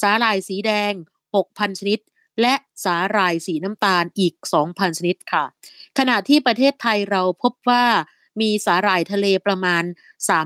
[0.01, 0.93] สาหร่ายสีแดง
[1.35, 1.99] 6,000 ชนิด
[2.41, 2.53] และ
[2.85, 4.33] สาหร่ายสีน้ำตาลอีก
[4.65, 5.43] 2,000 ชนิดค่ะ
[5.97, 7.85] ขณะที่ประเทศไทยเราพบว่า
[8.41, 9.83] มีสาหร่ายทะเลประมาณ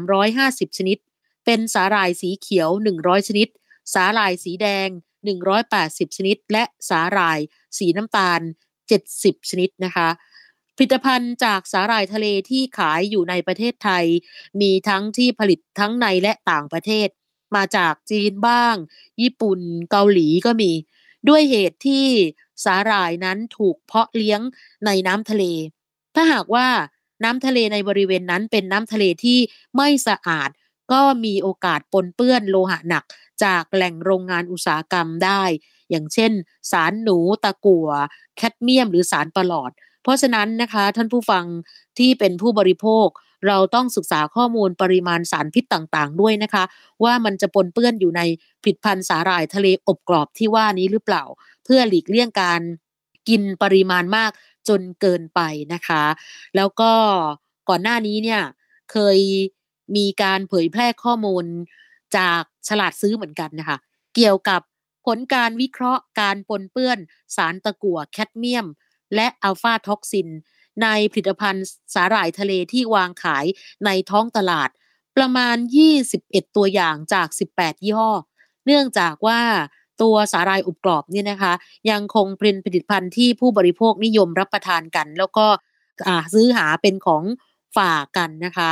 [0.07, 0.97] 350 ชนิด
[1.45, 3.47] เป็นสาหร่ายสีเขียว 100 ชนิด
[3.93, 4.87] สาหร่ายสีแดง
[5.67, 7.39] 180 ชนิด และสาหร่าย
[7.77, 8.41] สีน้ำตาล
[8.95, 10.09] 70 ชนิดนะคะ
[10.77, 14.05] ผลิตภัณฑ์จากสาหร่ายทะเลที่ขายอยู่ในประเทศไทย
[14.61, 17.07] มีทั้งที่ผลิตทั้งในและต่างประเทศ
[17.55, 18.75] มาจากจีนบ้าง
[19.21, 19.59] ญี่ปุ่น
[19.91, 20.71] เกาหลีก็มี
[21.29, 22.05] ด้วยเหตุที่
[22.65, 24.41] สาหร่ายนั้นถูกเพาะเลี้ยง
[24.85, 25.43] ในน้ำทะเล
[26.15, 26.67] ถ้าหากว่า
[27.23, 29.39] น้ำทะเลในบริเวณนั้นเป็นน้ำทะเลที่
[29.75, 30.49] ไม่สะอาด
[30.91, 33.03] ก็มีโอกาสปนเปื้อนโลหะหนัก
[33.43, 35.43] จากแหล่งโรงงานอุตสาหกรรมได้
[35.89, 36.31] อย่างเช่น
[36.71, 37.89] สารหนูตะกั่ว
[38.37, 39.71] แคดเมียม หรือสารประหลอด
[40.03, 41.45] เพราะฉะนั้นนะคะท่านผู้ฟัง
[41.97, 43.07] ที่เป็นผู้บริโภค
[43.47, 46.63] เราต้องศึกษาข้อมูลปริมาณสารพิษต่างๆ ด้วยนะคะ
[47.03, 48.21] ว่ามันจะปนเปื้อนอยู่ใน
[48.61, 51.23] ผลิตภัณฑ์สาหร่ายทะเลอบกรอบที่ว่านี้หรือเปล่า
[51.63, 52.61] เพื่อหลีกเลี่ยงการ
[53.29, 54.31] กินปริมาณมาก
[54.69, 55.39] จนเกินไป
[55.73, 56.03] นะคะ
[56.55, 56.91] แล้วก็
[57.69, 58.41] ก่อนหน้านี้เนี่ย
[58.91, 59.19] เคย
[59.95, 61.45] มีการเผยแพร่ข้อมูล
[62.17, 63.77] จากฉลาดซื้อเหมือนกันนะคะ
[64.15, 64.61] เกี่ยวกับ
[65.05, 66.99] ผลการวิเคราะห์การปนเปื้อน
[67.35, 68.67] สารตะกั่วแคดเมียม
[69.15, 70.29] และอะฟลาท็อกซิน
[70.83, 73.45] ในผลิตภัณฑ์สาหร่ายทะเลที่วางขาย
[73.85, 74.69] ในท้องตลาด
[75.17, 75.55] ประมาณ
[76.05, 78.11] 21 ตัวอย่างจาก 18 ยี่ห้อ
[78.65, 79.41] เนื่องจากว่า
[80.01, 81.53] ตัวสาหร่ายอบกรอบเนี่ยนะคะ
[81.91, 85.47] ยังคงเป็นผลิตภัณฑ์ที่ผู้บริโภคนิยมรับประทานกัน แล้วก็
[86.33, 87.23] ซื้อหาเป็นของ
[87.77, 88.71] ฝากกันนะคะ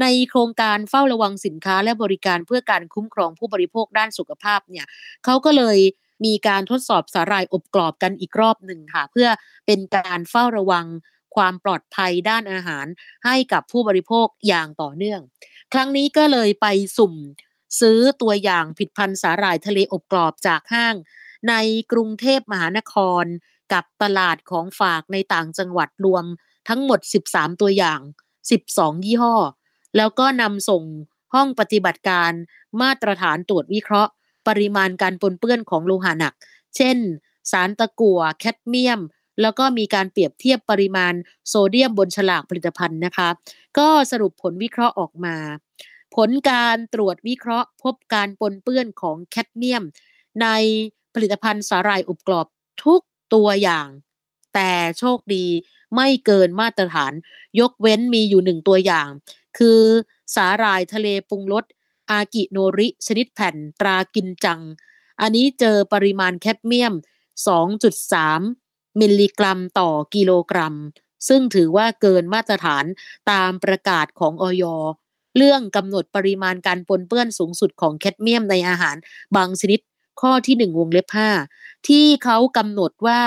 [0.00, 4.86] ในโครงการเฝ้าระวังสินค้าและบริการเพื่อการคุ้มครองผู้บริโภคด้านสุขภาพเนี่ย
[5.24, 5.78] เขาก็เลย
[6.24, 9.28] มีการทดสอบสาหร่ายอบกรอบกันอีกรอบหนึ่งค่ะ เพื่อ
[9.66, 10.86] เป็นการเฝ้าระวัง
[11.36, 12.86] ความปลอดภัยด้านอาหาร
[13.24, 15.20] ให้กับผู้บริโภคอย่างต่อเนื่อง
[15.72, 16.66] ครั้งนี้ก็เลยไป
[16.98, 17.14] สุ่ม
[17.80, 20.94] ซื้อตัวอย่างผิดพันธุ์สาหร่ายทะเลอบกรอบจากห้าง
[21.48, 21.54] ใน
[21.92, 23.24] กรุงเทพมหานคร
[23.72, 26.24] กับตลาดของฝากในต่างจังหวัดรวม
[26.68, 28.00] ทั้งหมด 13 ตัวอย่าง
[28.50, 29.34] 12 ยี่ห้อ
[29.96, 30.82] แล้วก็นำส่ง
[31.34, 32.32] ห้องปฏิบัติการ
[32.80, 34.12] มาตรฐานตรวจวิเคราะห์
[34.48, 36.34] ปริมาณการปนเปื้อนของโลหะหนัก
[36.76, 36.96] เช่น
[37.50, 39.00] สารตะกั่วแคดเมียม
[39.40, 41.14] แล้วก็มีการเปรียบเทียบปริมาณ
[41.48, 43.28] โซเดียมบนฉลากผลิตภัณฑ์นะคะ
[43.78, 45.36] ก็สรุปผลวิเคราะห์ออกมา
[46.16, 49.84] ผลการตรวจวิเคราะห์ พบการปนเปื้อนของแคดเมียม
[50.42, 50.46] ใน
[51.14, 52.46] ผลิตภัณฑ์สาหร่ายอบกรอบ
[52.84, 53.00] ทุก
[53.34, 53.88] ตัวอย่าง
[54.54, 55.46] แต่โชคดี
[55.94, 57.12] ไม่เกินมาตรฐาน
[57.60, 59.08] ยกเว้นมีอยู่หนึ่งตัวอย่าง
[59.58, 59.80] คือ
[60.34, 61.64] สาหร่ายทะเลปรุงรส
[62.10, 64.60] อากิโนริ ชนิดแผ่นตรากินจัง
[65.20, 66.94] อันนี้เจอปริมาณแคดเมียม
[68.16, 70.74] 2.3 มิลลิกรัมต่อกิโลกรัม
[71.28, 72.84] ซึ่งถือว่าเกินมาตรฐาน
[73.30, 74.64] ตามประกาศของออย
[75.36, 78.96] เรื่องกำหนดปริมาณการปนเปื้อนสูงสุดของแคดเมียมในอาหาร
[79.36, 79.80] บางชนิด
[80.20, 81.06] ข้อที่ 1 วงเล็บ
[81.48, 83.20] 5 ที่เขากำหนดว่า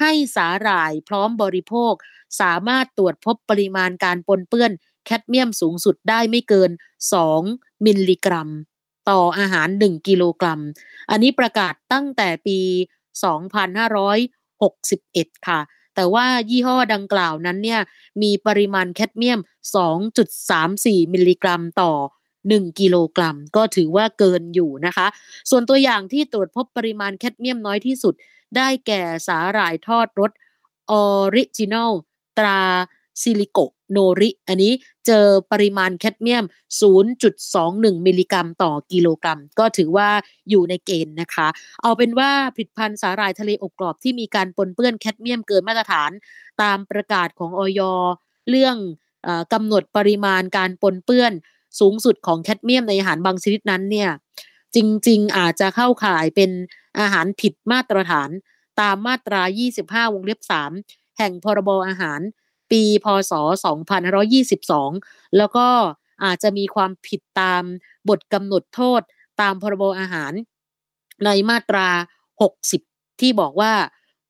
[0.00, 1.92] ให้สาหร่ายพร้อมบริโภค
[2.40, 4.72] สามารถตรวจพบปริมาณการปนเปื้อน
[5.04, 6.70] แคดเมียมสูงสุดได้ไม่เกิน
[7.28, 8.48] 2 มิลลิกรัม
[9.10, 10.60] ต่ออาหาร 1 กิโลกรัม
[11.10, 12.58] อันนี้ประกาศตั้งแต่ปี
[14.64, 15.60] 2561 ค่ะ
[15.94, 17.80] แต่ว่ายี่ห้อดังกล่าวนั้นเนี่ย
[18.22, 19.40] มีปริมาณแคดเมียม
[20.26, 21.92] 2.34 มิลลิกรัมต่อ
[22.38, 25.06] 1 กิโลกรัม ก็ถือว่าเกินอยู่นะคะ
[25.50, 28.14] ส่วนตัวอย่างที่ตรวจพบปริมาณแคดเมียมน้อยที่สุด
[28.56, 30.32] ได้แก่สาหร่ายทอดรส
[30.90, 31.92] original
[32.38, 32.60] ตรา
[33.22, 33.58] ซีลีโกะ
[33.92, 34.72] โนริ อันนี้
[35.06, 36.44] เจอปริมาณแคดเมียม
[37.20, 40.08] 0.21 มิลลิกรัมต่อกิโลกรัม ก็ถือว่า
[40.50, 41.48] อยู่ในเกณฑ์นะคะ
[41.82, 46.10] เอาเป็นว่าผลิตภัณฑ์สาหร่ายทะเลอบกรอบที่มีการปนเปื้อนแคดเมียมเกินมาตรฐาน
[46.62, 47.80] ตามประกาศของออย
[48.50, 48.76] เรื่อง
[49.26, 51.32] อกำหนดปริมาณการปนเปื้อน
[51.80, 54.10] สูงสุดของแคดเมียมในอาหารบางชนิดนั้นเนี่ย
[54.76, 56.50] จริง ๆ อาจจะเข้าข่ายเป็น
[56.98, 58.30] อาหารผิดมาตรฐาน
[58.80, 59.42] ตามมาตรา
[59.78, 60.40] 25 วงเล็บ
[60.78, 62.20] 3 แห่งพรบอาหาร
[62.70, 63.32] ปีพศ
[64.54, 65.68] 2522 แล้วก็
[66.24, 67.62] อาจจะมีความผิดตาม
[68.08, 69.02] บทกำหนดโทษ
[69.40, 70.32] ตามพรบอาหาร
[71.24, 71.88] ในมาตรา
[72.54, 73.74] 60 ที่บอกว่า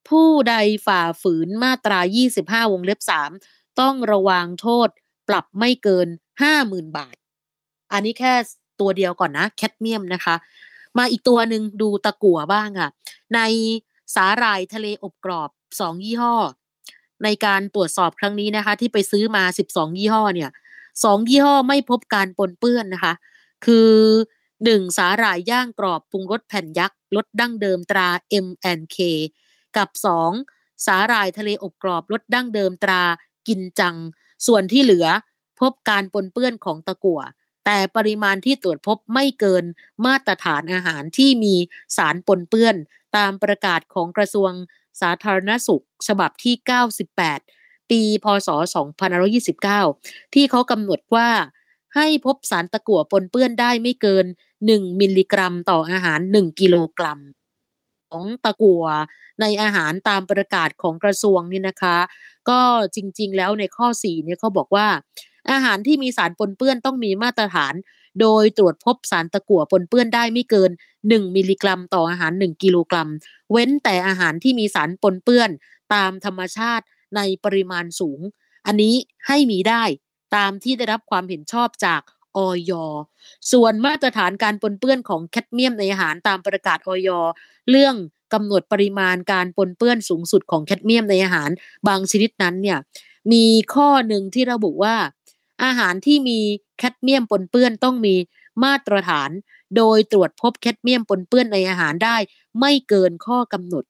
[0.08, 0.54] ผู้ใด
[0.86, 1.98] ฝ่าฝืนมาตรา
[2.36, 3.00] 25 วงเล็บ
[3.40, 4.88] 3 ต้องระวางโทษ
[5.28, 6.08] ปรับไม่เกิน
[6.52, 7.16] 50,000 บาท
[7.92, 8.34] อันนี้แค่
[8.80, 10.34] ตัวเดียวก่อนนะแคดเมียมนะคะ
[10.98, 12.90] มาอีกตัวหนึ่งดูตะกั่วบ้างอะ่ะ
[13.34, 13.40] ใน
[14.14, 16.34] สาหร่ายทะเลอบกรอบ2ยี่ห้อ
[17.24, 20.50] ในการตรวจสอบครั้งนี้นะคะ ที่ไปซื้อมา12ยี่ห้อเนี่ย
[21.04, 23.14] สองยี่ห้อไม่พบการปนเปื้อนนะคะ
[23.66, 23.90] คือ
[24.64, 28.08] หนึ่งสาหร่ายย่างกรอบปรุงรสแผ่นยักษ์รสดั้งเดิมตรา
[28.44, 28.98] M&K
[29.76, 30.30] กับสอง
[30.86, 33.02] สาหร่ายทะเลอบกรอบรสดั้งเดิมตรา
[33.48, 33.96] กินจัง
[34.46, 35.06] ส่วนที่เหลือ
[35.60, 37.20] พบการปนเปื้อนของตะกั่ว
[37.66, 39.64] แต่ปริมาณที่ตรวจพบไม่เกิน
[40.06, 41.54] มาตรฐานอาหารที่มี
[41.96, 42.76] สารปนเปื้อน
[43.16, 44.52] ตามประกาศของกระทรวง
[45.00, 46.54] สาธารณสุข ฉบับที่
[47.26, 48.48] 98 ปีพศ
[49.82, 51.28] 2529 ที่เขากำหนดว่า
[51.96, 54.26] ให้พบสารตะกั่วปนเปื้อนได้ไม่เกิน
[54.62, 57.20] 1 มิลลิกรัมต่ออาหาร 1 กิโลกรัม
[58.10, 58.84] ของตะกั่ว
[59.40, 61.98] ในอาหารตามประกาศของกระทรวงนี่นะคะ
[62.48, 62.60] ก็
[62.94, 64.86] จริงๆแล้วในข้อ 4 เนี่ยเขาบอกว่า
[65.52, 67.74] อาหารที่มีสารปนเปื้อนต้องมีมาตรฐาน
[68.20, 70.70] โดยตรวจพบสารตะกั่วปนเปื้อนได้ไม่เกิน
[71.02, 73.08] 1 มิลลิกรัม ต่ออาหาร 1 กิโลกรัม
[73.50, 75.50] เว้นแต่อาหารที่มีสารปนเปื้อน
[75.94, 76.84] ตามธรรมชาติ
[77.16, 78.20] ในปริมาณสูง
[78.66, 78.94] อันนี้
[79.26, 79.82] ให้มีได้
[80.36, 82.02] ตามที่ได้รับความเห็นชอบจาก
[82.36, 82.72] ออย
[83.52, 87.08] ส่วนมาตรฐานการปนเปื้อนของแคดเมียมในอาหารตามประกาศออย
[87.70, 87.94] เรื่อง
[88.34, 91.50] กำหนดปริมาณการปนเปื้อนสูงสุดของแคดเมียมในอาหาร
[91.88, 92.78] บางชนิดนั้นเนี่ย
[93.32, 94.96] มีข้อหนึ่งที่ระบุว่า
[95.64, 96.38] อาหารที่มี
[96.78, 98.14] แคดเมียมปนเปื้อนต้องมี
[98.64, 99.30] มาตรฐาน
[99.76, 102.16] โดยตรวจพบแคดเมียมปนเปื้อนในอาหารได้
[102.60, 103.84] ไม่เกินข้อกำหนด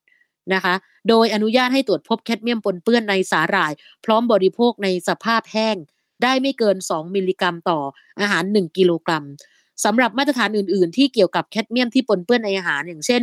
[0.54, 0.74] นะคะ
[1.08, 3.72] โดยอนุญาตให้ตรวจพบแคดเมียมปนเปื้อนในสาหร่าย
[4.04, 5.76] พร้อมบริโภคในสภาพแห้ง
[6.22, 7.80] ได้ไม่เกิน 2 มิลลิกรัมต่อ
[8.20, 9.24] อาหาร 1 กิโลกรัม
[9.84, 13.22] สำหรับมาตรฐานอื่น ๆ ที่เกี่ยวกับแคดเมียมที่ปนเปื้อนในอาหาร อย่างเช่น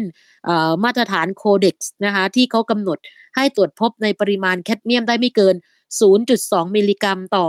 [0.84, 2.98] มาตรฐาน Codex นะคะที่เขากำหนด
[3.36, 5.56] ให้ตรวจพบในปริมาณแคดเมียมได้ไม่เกิน
[6.16, 7.48] 0.2 มิลลิกรัมต่อ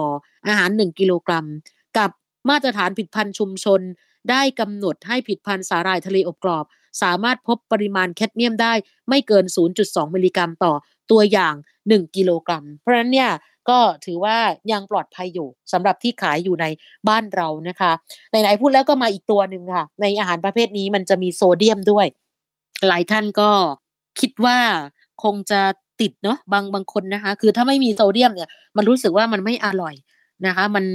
[0.48, 1.46] อาหาร 1 กิโลกรัม
[1.98, 2.10] กับ
[2.50, 3.80] มาตรฐานผิดพันธุ์ชุมชน
[4.30, 6.64] ได้กำหนดให้ผิดพันธุ์สาหร่ายทะเลอบกรอบ
[7.02, 8.72] สามารถพบปริมาณแคดเมียมได้
[9.08, 9.44] ไม่เกิน
[9.80, 10.72] 0.2 มิลลิกรัมต่อ
[11.10, 11.54] ตัวอย่าง
[11.84, 13.30] 1 กิโลกรัม เพราะฉะนั้นเนี่ย
[13.68, 14.36] ก็ถือว่า
[14.72, 16.66] ยังปลอดภัยอยู่สำหรับที่ขายอยู่ใน
[17.08, 17.92] บ้านเรานะคะ
[18.30, 22.06] ไหนๆพูดแล้วก็มาอีกตัวหนึ่งค่ะ ในอาหารประเภทนี้มันจะมีโซเดียมด้วย
[22.88, 23.50] หลายท่านก็
[24.20, 24.58] คิดว่า
[25.22, 25.60] คงจะ
[26.00, 29.94] ติดเนาะบางบางคนนะคะ คือถ้าไม่มีโซเดียมเนี่ยมันรู้สึกว่ามันไม่อร่อย
[30.46, 30.86] นะคะ มัน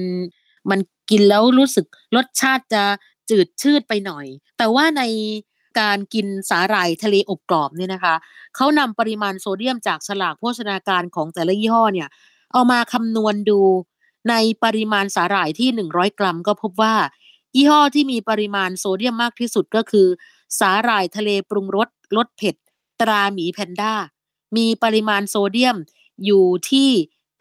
[0.69, 2.83] มันกินแล้วรู้สึกรสชาติจะ
[3.29, 4.25] จืดชืดไปหน่อย
[4.57, 5.03] แต่ว่าใน
[5.79, 8.15] การกินสาหร่ายทะเลอบกรอบเนี่ยนะคะ
[8.55, 12.09] เขานำปริมาณโซเดียมจากฉลากโภชนาการของแต่ละยี่ห้อเนี่ย
[12.53, 13.61] เอามาคำนวณดู
[14.29, 16.95] ในปริมาณสาหร่ายที่ 100 กรัม ก็พบว่า
[17.55, 20.07] ยี่ห้อที่มีปริมาณโซเดียมมากที่สุดก็คือ
[20.59, 22.55] สาหร่ายทะเลปรุงรสรสเผ็ด
[23.01, 23.93] ตราหมีแพนด้า
[24.57, 25.77] มีปริมาณโซเดียม
[26.25, 26.89] อยู่ที่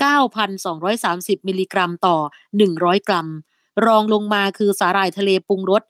[0.01, 2.17] 9,230 มิลลิกรัมต่อ
[2.63, 3.29] 100 กรัม
[3.87, 5.83] รองลงมาคือสาหร่ายทะเลปรุงรส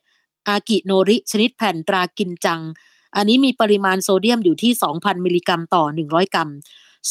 [0.49, 2.61] อากิโนริ ชนิดแผ่นตรากินจัง
[3.17, 6.51] อันนี้มีปริมาณโซเดียมอยู่ที่ 2,000 มิลลิกรัมต่อ 100 กรัม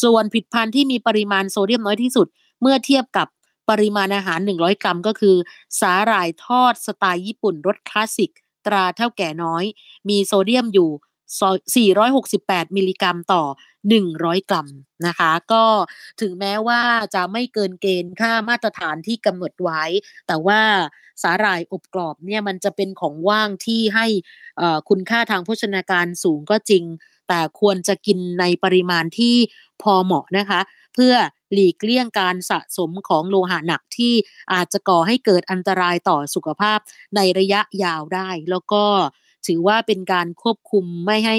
[0.01, 2.27] ส่วนผิดพันธุ์ที่มีปริมาณโซเดียมน้อยที่สุด
[2.61, 3.27] เมื่อเทียบกับ
[3.69, 5.35] ปริมาณอาหาร 100 กรัมก็คือ
[5.81, 8.31] สาหร่ายทอดสไตล์ญี่ปุ่นรสคลาสสิก
[8.65, 9.63] ตราเท่าแก่น้อย
[10.09, 10.89] มีโซเดียมอยู่
[11.27, 13.43] 468 มิลลิกรัมต่อ
[13.95, 14.67] 100 กรัม
[15.07, 15.65] นะคะ ก็
[16.21, 16.81] ถึงแม้ว่า
[17.15, 19.83] จะไม่เกินเกณฑ์ค่ามาตรฐานที่กำหนดไว้
[20.27, 20.61] แต่ว่า
[21.23, 24.07] สาหร่ายอบกรอบเนี่ยมันจะเป็นของว่างที่ให้
[24.89, 26.83] คุณค่าทางโภชนาการสูงก็จริง
[27.27, 29.35] แต่ควรจะกินในปริมาณที่
[29.81, 30.59] พอเหมาะนะคะ
[30.95, 31.13] เพื่อ
[31.53, 34.13] หลีกเลี่ยงการสะสมของโลหะหนักที่
[34.53, 36.79] อาจจะก่อให้เกิดอันตรายต่อสุขภาพ
[37.15, 38.83] ในระยะยาวได้ แล้วก็
[39.49, 41.37] ถือว่าเป็นการควบคุมไม่ให้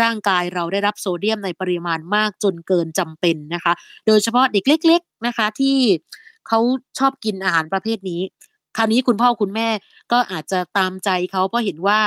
[0.00, 3.72] ร่างกายเราได้รับโซเดียมในปริมาณมากจนเกินจำเป็นนะคะ
[4.06, 5.76] โดยเฉพาะเด็กเล็ก ๆนะคะที่
[6.48, 6.58] เขา
[6.98, 8.20] ชอบกินอาหารประเภทนี้
[8.76, 9.68] คราวนี้คุณพ่อคุณแม่
[10.12, 12.00] ก็อาจจะตามใจเขาเพราะเห็นว่า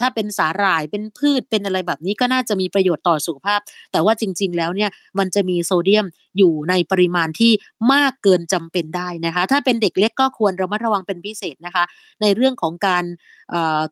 [0.00, 3.60] ถ้าเป็นสาหร่ายเป็นพืชเป็นอะไรแบบนี้ก็น่าจะมีประโยชน์ต่อสุขภาพ
[3.92, 6.06] แต่ว่าจริง ๆ แล้วเนี่ยมันจะมีโซเดียม
[6.38, 7.52] อยู่ในปริมาณที่
[7.92, 11.84] มากเกินจำเป็นได้นะคะ ถ้าเป็นเด็กเล็กก็ควรระมัดระวังเป็นพิเศษนะคะ
[12.22, 13.04] ในเรื่องของการ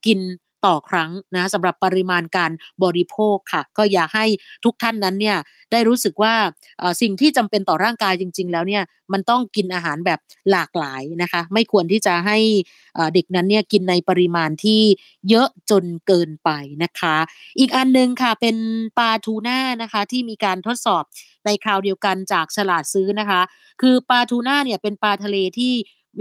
[0.06, 0.18] กิน
[0.66, 2.50] ต่อครั้งนะสำหรับปริมาณการ
[2.84, 4.26] บริโภคค่ะ ก็อยากให้
[4.64, 5.38] ทุกท่านนั้นเนี่ย
[5.72, 6.34] ได้รู้สึกว่า
[7.00, 10.20] สิ่งที่จำเป็นต่อร่างกายจริง ๆ แล้วเนี่ยมันต้องกินอาหารแบบ
[10.50, 12.38] หลากหลายนะคะ ไม่ควรที่จะให้
[13.14, 14.82] เด็กนั้นเนี่ยกินในปริมาณที่
[15.28, 16.50] เยอะจนเกินไป
[16.82, 17.16] นะคะ
[17.58, 18.56] อีกอันนึงค่ะเป็น
[18.98, 21.04] ปลาทูน่านะคะที่มีการทดสอบ
[21.44, 23.40] ในคราวเดียวกันจากฉลาดซื้อนะคะ
[23.80, 25.74] คือปลาทูน่าเนี่ยเป็นปลาทะเลที่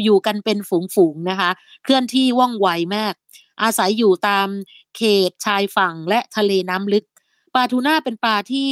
[0.04, 0.58] อยู่กันเป็น
[0.96, 1.50] ฝูงๆนะคะ
[1.84, 3.14] เคลื่อนที่ว่องไวมาก
[3.64, 4.48] อาศัยอยู่ตาม
[4.98, 7.06] เขตชายฝั่งและทะเลน้ำลึก
[7.54, 8.72] ปลาทูน่าเป็นปลาที่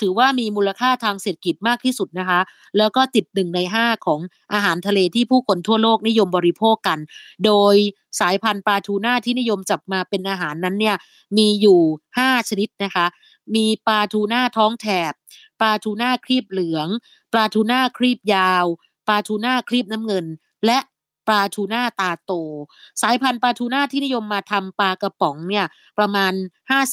[0.00, 2.40] ถือว่ามีมูลค่าทางเศรษฐกิจมากที่สุดนะคะ
[2.78, 4.20] แล้วก็ติดหนึ่งในห้าของ
[4.52, 6.98] อาหารทะเลที่ผู้คนทั่วโลกนิยมบริโภคกัน
[7.46, 7.74] โดย
[8.20, 10.96] สายพันธุ์ปลาทูน่าที่นิยมจับมาเป็นอาหารนั้นเนี่ย
[11.36, 11.80] มีอยู่
[12.18, 13.06] ห้าชนิดนะคะ
[13.54, 15.12] มีปลาทูน่าท้องแถบ
[15.60, 16.88] ปลาทูน่าครีบเหลือง
[17.32, 18.64] ปลาทูน่าครีบยาว
[19.08, 20.26] ปลาทูน่าครีบน้ำเงิน
[20.66, 20.78] และ
[21.28, 22.32] ปลาทูน่าตาโต
[23.02, 25.66] สายพันธุ์ปลาทูน่าที่นิยมมาทำปลากระป๋องเนี่ย
[25.98, 26.32] ประมาณ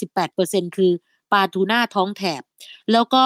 [0.08, 0.92] 58%คือ
[1.32, 2.42] ปลาทูน่าท้องแถบ
[2.92, 3.26] แล้วก็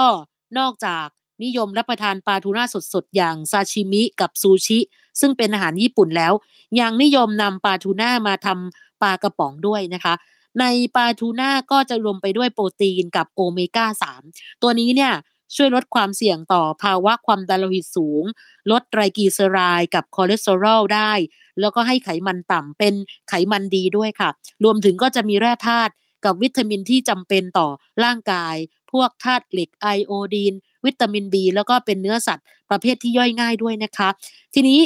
[0.58, 1.06] นอกจาก
[1.44, 4.80] นิยมรับประทานปลาทูน่าสดๆ อย่างซาชิมิกับซูชิ
[5.20, 6.34] ซึ่งเป็นอาหารญี่ปุ่นแล้ว
[6.80, 10.14] ยังนิยมนำปลาทูน่ามาทำปลากระป๋องด้วยนะคะ
[10.60, 13.86] ในปลาทูน่าก็จะรวมไปด้วยโปรตีนกับโอเมก้า
[14.24, 15.14] 3 ตัวนี้เนี่ย
[15.56, 18.24] ช่วยลดความเสี่ยงต่อภาวะความดันโลหิตสูง
[18.72, 21.12] ลดไตรกลีเซอไรด์กับคอเลสเตอรอลได้
[21.60, 22.94] แล้วก็ให้ไขมันต่ำเป็น
[23.30, 24.30] ไขมันดีด้วยค่ะ
[24.64, 25.92] รวมถึงก็จะมีแร่ธาตุ
[26.26, 27.68] กับวิตามินที่จำเป็นต่อ
[28.04, 28.56] ร่างกาย
[28.92, 30.54] พวกธาตุเหล็กไอโอดีน
[30.86, 34.10] วิตามินบีแล้วก็เป็นเนื้อสัตว์ประเภทที่ย่อยง่ายด้วยนะคะ
[34.54, 34.80] ทีนี้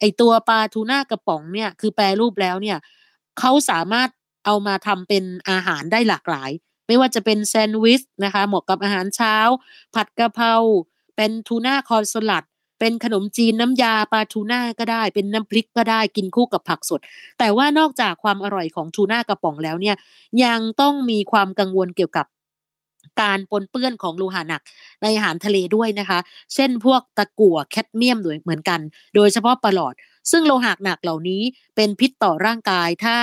[0.00, 2.78] ไอตัวปลาทูน่ากระป๋องเนี่ยคือแปรรูปแล้วเนี่ย
[3.38, 4.08] เขาสามารถ
[4.44, 6.50] เอามาทำเป็นอาหารได้หลากหลาย
[6.86, 9.36] ไม่ว่าจะเป็นแซนด์วิชนะคะเหมาะกับอาหารเช้า
[9.94, 10.54] ผัดกะเพรา
[11.16, 12.44] เป็นทูน่าคอนสลัด
[12.80, 17.00] เป็นขนมจีนน้ำยาปลาทูน่าก็ได้ เป็นน้ำพริกก็ได้กินคู่กับผักสด
[17.38, 19.96] แต่ว่านอกจากความอร่อยของทูน่ากระป๋องแล้วเนี่ย
[20.44, 22.26] ยังต้องมีความกังวลเกี่ยวกับ
[23.22, 24.62] การปนเปื้อนของโลหะหนัก
[25.02, 26.18] ในอาหารทะเลด้วยนะคะ
[26.54, 28.80] เช่นพวกตะกั่วแคดเมียมด้วยเหมือนกัน
[29.14, 29.94] โดยเฉพาะปลอด
[30.30, 31.42] ซึ่งโลหะหนักเหล่านี้
[31.76, 33.16] เป็นพิษต่อร่างกายถ้า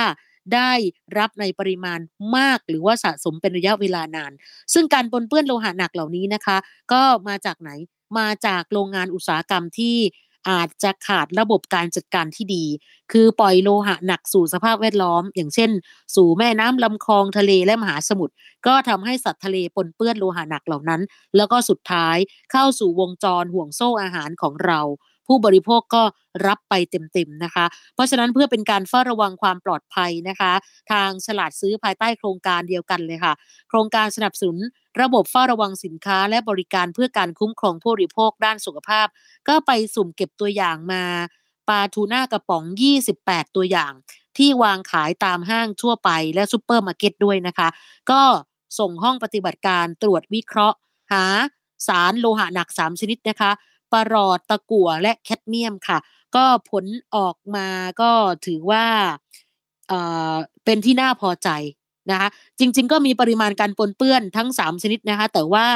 [0.54, 0.72] ได้
[1.18, 2.00] รับในปริมาณ
[2.36, 4.32] มากหรือว่าสะสมเป็นระยะเวลานาน
[4.74, 6.56] ซึ่งการปนเปื้อนโลหะหนักเหล่านี้นะคะ
[6.92, 7.70] ก็มาจากไหน
[8.18, 9.96] มาจากโรงงานอุตสาหกรรมที่
[10.50, 12.64] อาจจะขาดระบบการจัดการที่ดี
[13.12, 15.70] คือปล่อยโลหะหนักสู่สภาพแวดล้อม อย่างเช่น
[16.16, 18.34] สู่แม่น้ำลำคลองทะเลและมหาสมุทร
[18.66, 21.00] ก็ทำให้สัตว์ทะเลปนเปื้อนโลหะหนักเหล่านั้น
[21.36, 22.16] แล้วก็สุดท้าย
[22.52, 24.80] เข้าสู่วงจรห่วงโซ่อาหารของเรา
[25.26, 26.02] ผู้บริโภคก็
[26.46, 30.52] รับไปเต็มๆนะคะ เพราะฉะนั้นเพื่อเป็นการเฝ้าระวังความปลอดภัยนะคะ
[30.92, 33.32] ทางฉลาดซื้อภายใต้โครงการเดียวกันเลยค่ะ
[33.68, 34.58] โครงการสนับสนุน
[35.00, 39.06] ระบบเฝ้าระวังสินค้าและบริการเพื่อการคุ้มครองผู้บริโภคด้านสุขภาพ
[39.48, 41.04] ก็ไปสุ่มเก็บตัวอย่างมา
[41.68, 42.64] ปลาทูน่ากระป๋อง
[43.10, 43.92] 28 ตัวอย่าง
[44.38, 47.68] ที่วางขายตามห้างทั่วไปและซูเปอร์มาร์เก็ตด้วยนะคะ
[48.10, 48.22] ก็
[48.78, 50.76] ส่งห้องปฏิบัติการตรวจวิเคราะห์
[51.12, 51.24] หา
[51.88, 53.50] สารโลหะหนัก 3 ชนิดนะคะ
[53.92, 55.98] ปรอทตะกั่วและแคดเมียมค่ะ
[56.36, 56.84] ก็ผล
[57.16, 57.68] ออกมา
[58.00, 58.10] ก็
[58.46, 58.86] ถือว่า
[59.88, 60.00] เอ่
[60.32, 61.48] อเป็นที่น่าพอใจ
[62.10, 62.28] นะคะ
[62.58, 65.68] จริง ๆ ก็มีปริมาณการปนเปื้อนทั้ง 3 ชนิดนะคะ แต่ว่า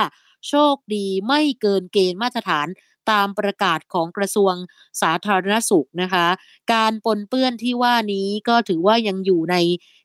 [0.48, 2.66] โชคดีไม่เกินเกณฑ์มาตรฐาน
[3.10, 4.54] ตามประกาศของกระทรวง
[5.02, 6.26] สาธารณสุขนะคะ
[6.74, 9.56] การปนเปื้อนที่ว่านี้ก็ถือว่ายังอยู่ใน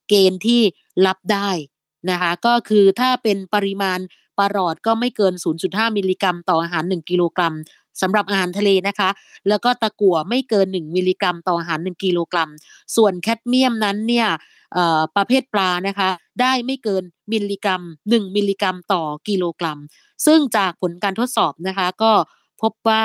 [0.10, 0.62] เกณฑ์ที่
[1.06, 1.50] รับได้
[2.10, 4.00] นะคะ ก็คือถ้าเป็นปริมาณ
[4.38, 5.34] ปลารอดก็ไม่เกิน
[5.66, 7.54] 0.5 มิลลิกรัม ต่ออาหาร 1 กิโลกรัม
[8.02, 9.10] สำหรับอาหารทะเลนะคะ
[9.50, 12.50] แล้วก็ตะกั่วไม่เกิน 1 มิลลิกรัม ต่ออาหาร 1 กิโลกรัม
[12.96, 14.28] ส่วนแคดเมียมนั้นเนี่ย
[15.16, 16.10] ประเภทปลานะคะ
[16.42, 19.80] ได้ไม่เกินมิลลิกรัม 1 มิลลิกรัม ต่อกิโลกรัม
[20.26, 22.12] ซึ่งจากผลการทดสอบนะคะ ก็
[22.62, 23.04] พบว่า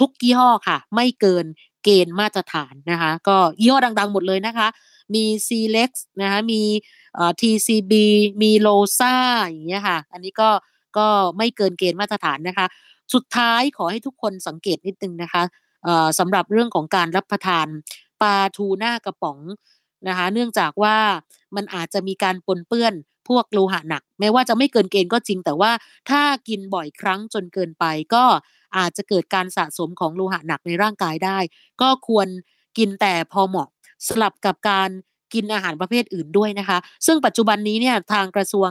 [0.00, 1.46] ทุกยี่ห้อค่ะ ไม่เกิน
[1.84, 4.68] เกณฑ์มาตรฐานนะคะ ก็ยี่ห้อดังๆ หมดเลยนะคะ
[5.14, 6.62] มี c l e x นะคะมี
[7.40, 7.92] TCB
[8.42, 8.68] มีโล
[8.98, 9.14] ซ่า
[9.46, 10.50] อย่างเงี้ยค่ะ อันนี้ก็
[10.98, 12.66] ก็ไม่เกินเกณฑ์มาตรฐานนะคะ
[13.14, 15.42] สุดท้ายขอให้ทุกคนสังเกตนิดนึงนะคะ
[16.18, 17.66] สำหรับเรื่องของการรับประทาน
[18.20, 19.38] ปลาทูน่ากระป๋อง
[20.08, 20.96] นะคะเนื่องจากว่า
[21.56, 22.94] มันอาจจะมีการปนเปื้อน
[23.28, 25.72] พวกโลหะหนัก แม้ว่าจะไม่เกินเกณฑ์ก็จริง แต่ว่า
[26.10, 28.24] ถ้ากินบ่อยครั้งจนเกินไป ก็
[28.76, 31.38] อาจจะเกิดการสะสมของโลหะหนักในร่างกายได้
[31.82, 32.28] ก็ควร
[32.78, 33.68] กินแต่พอเหมาะ
[34.06, 34.90] สลับกับการ
[35.34, 38.70] กินอาหารประเภทอื่นด้วยนะคะ ซึ่งปัจจุบันนี้เนี่ยทางกระทรวง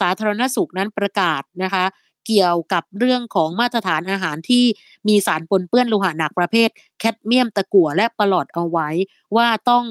[0.00, 1.84] สาธารณสุขนั้นประกาศนะคะ
[2.26, 4.64] เกี่ยวกับเรื่องของมาตรฐานอาหารที่
[5.08, 8.88] มีสารปนเปื้อนโลหะหนักประเภท แคดเมียมตะกั่วและปลอดเอาไว้
[9.36, 9.84] ว่าต้อง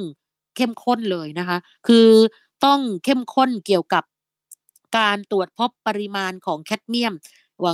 [0.56, 2.10] เข้มข้นเลยนะคะ คือ
[2.65, 4.04] ต้องเข้มข้นเกี่ยวกับ
[4.98, 7.13] การตรวจพบปริมาณของแคดเมียม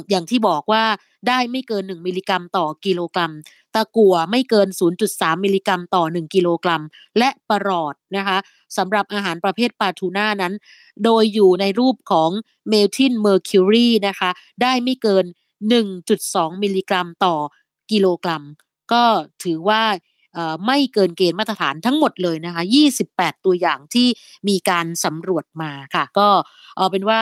[0.10, 0.84] อย่างที่บอกว่า
[1.28, 3.32] ได้ไม่เกิน 1 มิลลิกรัมต่อกิโลกรัม
[3.76, 4.68] ตะกั่วไม่เกิน
[5.06, 6.82] 0.3 มิลลิกรัมต่อ 1 กิโลกรัม
[7.18, 8.38] และปรอดนะคะ
[8.78, 10.54] สำหรับอาหารประเภทปลาทูน่านั้น
[11.04, 12.30] โดยอยู่ในรูปของ
[12.70, 14.30] methyl mercury นะคะ
[14.62, 15.26] ได้ไม่เกิน
[15.94, 17.36] 1.2 มิลลิกรัมต่อ
[17.92, 18.44] กิโลกรัม
[18.94, 19.04] ก็
[19.44, 19.84] ถือว่า
[20.68, 22.64] ไม่เกินเกณฑ์มาตรฐานทั้งหมดเลยนะคะ
[23.04, 24.08] 28 ตัวอย่างที่
[24.48, 26.28] มีการสำรวจมาค่ะ ก็
[26.78, 27.22] เอาเป็นว่า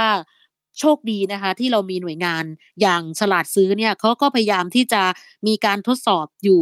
[0.79, 2.43] โชคดีนะคะที่เรามีหน่วยงาน
[2.81, 5.01] อย่างฉลาดซื้อเนี่ยเขาก็พยายามที่จะ
[5.47, 6.59] มีการทดสอบอยู่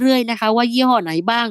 [0.00, 1.46] เรื่อยๆนะคะ ว่ายี่ห้อไหนบ้าง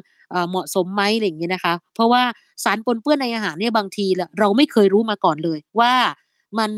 [0.50, 2.24] เหมาะสมไหมอะไรอย่างเงี้ยนะคะ เพราะว่า
[2.64, 4.06] สารปนเปื้อนในอาหารเนี่ยบางที
[4.40, 5.94] เราไม่เคยรู้มาก่อนเลย ว่า
[6.60, 6.72] มัน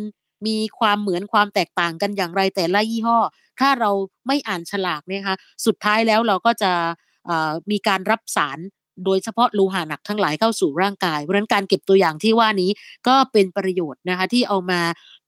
[0.47, 3.19] มีความเหมือนความแตกต่างกันอย่างไรแต่ละยี่ห้อ
[3.59, 3.91] ถ้าเรา
[4.27, 6.71] ไม่อ่านฉลากเนี่ยคะสุดท้ายแล้วเราก็จะ
[7.71, 8.59] มีการรับสาร
[9.05, 12.71] โดยเฉพาะโลหะหนักทั้งหลายเข้าสู่ร่างกาย เพราะฉะนั้นการเก็บตัวอย่างที่ว่านี้
[13.07, 14.81] ก็เป็นประโยชน์นะคะที่เอามา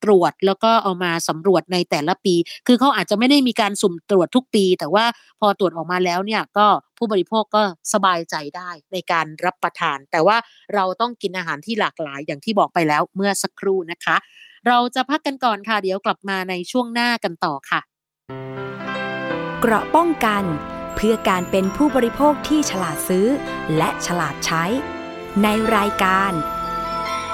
[0.04, 2.36] ตรวจแล้วก็เอามาสำรวจในแต่ละปี
[2.68, 5.06] คือเขาอาจจะไม่ได้มีการสุ่มตรวจทุกปี แต่ว่า
[5.40, 10.38] พอตรวจออกมาแล้วเนี่ยก็ผู้บริโภคก็สบายใจได้ในการรับประทาน แต่ว่า
[10.74, 14.16] เราต้องกินอาหารที่หลากหลายอย่างที่บอกไปแล้วเมื่อสักครู่นะคะ
[14.68, 17.82] เราจะพักกันก่อนค่ะเดี๋ยวกลับมาในช่วงหน้ากันต่อค่ะ
[19.62, 20.44] เกราะป้องกัน
[20.96, 23.28] เพื่อการเป็นผู้บริโภคที่ฉลาดซื้อ
[23.78, 24.64] และฉลาดใช้
[25.44, 26.32] ในรายการ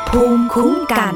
[0.10, 1.16] ภูมิคุ้มกัน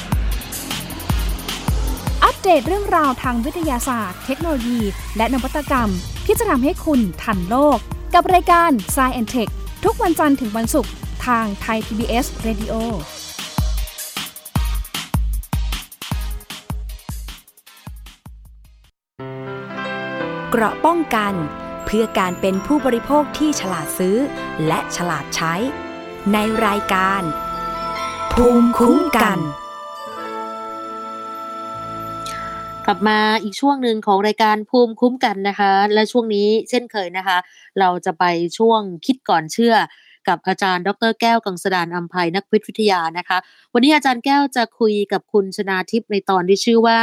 [2.43, 4.79] เดตเรื่องราวทางวิทยาศาสตร์ เทคโนโลยี
[5.17, 5.89] และนวัตกรรม
[6.25, 7.77] ที่จะทำให้คุณทันโลก
[8.13, 9.49] กับรายการ s c i e n Tech
[9.83, 10.91] ทุกวันจันทร์ถึงวันศุกร์
[11.25, 12.73] ทางไทย PBS Radio
[20.49, 21.33] เกราะป้องกัน
[21.85, 24.17] เพื่อการเป็นผู้บริโภคที่ฉลาดซื้อ
[24.67, 25.53] และฉลาดใช้
[26.33, 27.21] ในรายการ
[28.33, 29.39] ภูมิคุ้มกัน
[32.91, 37.37] ลับมาอีกช่วงหนึ่งของรายการภูมิคุ้มกันนะคะ และช่วงนี้เช่นเคยนะคะ
[37.79, 38.23] เราจะไป
[38.57, 39.75] ช่วงคิดก่อนเชื่อ
[40.27, 43.37] กับอาจารย์ดรแก้วกังสดานอัมภัยนักวิทยานะคะ
[43.73, 46.99] วันนี้อาจารย์แก้วจะคุยกับคุณชนาทิพย์ในตอนที่ชื่อว่า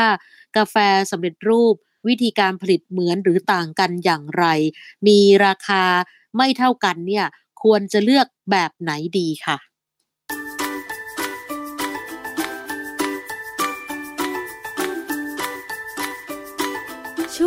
[0.57, 0.76] กาแฟ
[1.11, 1.74] สำเร็จรูป
[2.09, 4.45] วิธีการผลิตเหมือนหรือต่างกันอย่างไร
[5.07, 5.82] มีราคา
[6.36, 7.26] ไม่เท่ากันเนี่ย
[7.62, 9.67] ควรจะเลือกแบบไหนดีค่ะ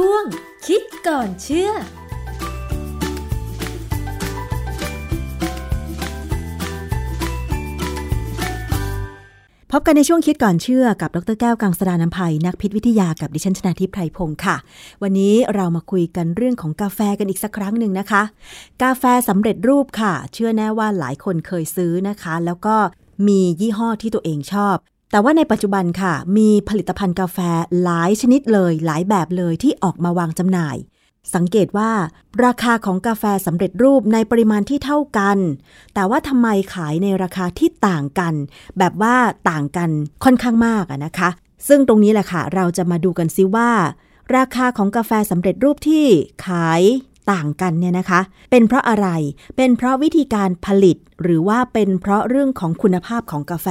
[0.02, 0.26] ช่วง
[0.68, 1.74] คิดก่อนเชื่อพ
[9.80, 14.56] บกันในช่วงคิดก่อนเชื่อกับดรแก้วกังสดานนภัยนักพิษวิทยากับดิฉันชนาทิพไพรพงศ์ค่ะ
[15.02, 18.24] วันนี้เรามาคุยกันเรื่องของกาแฟกันอีกสักครั้งหนึ่งนะคะ
[18.84, 22.76] กาแฟสำเร็จรูปค่ะ เชื่อแน่ว่าหลายคนเคยซื้อนะคะ แล้วก็
[23.28, 24.78] มียี่ห้อที่ตัวเองชอบ
[25.12, 27.38] แต่ว่าในปัจจุบันค่ะ มีผลิตภัณฑ์กาแฟ
[27.84, 30.78] หลายชนิดเลย หลายแบบเลยที่ออกมาวางจำหน่าย
[31.36, 31.91] สังเกตว่า
[32.45, 35.38] ราคาของกาแฟสำเร็จรูปในปริมาณที่เท่ากัน
[35.93, 38.34] แต่ว่าทำไมขายในราคาที่ต่างกัน
[38.78, 39.16] แบบว่า
[39.49, 39.89] ต่างกัน
[40.24, 41.30] ค่อนข้างมากะนะคะ
[41.68, 43.72] ซึ่งตรงนี้แหละค่ะ เราจะมาดูกันซิว่า
[44.38, 46.05] ราคาของกาแฟสำเร็จรูปที่
[46.45, 46.82] ขาย
[47.32, 49.07] ต่างกันเนี่ยนะคะ เป็นเพราะอะไร
[49.57, 53.67] เป็นเพราะวิธีการผลิต หรือว่าเป็นเพราะเรื่องของคุณภาพของกาแฟ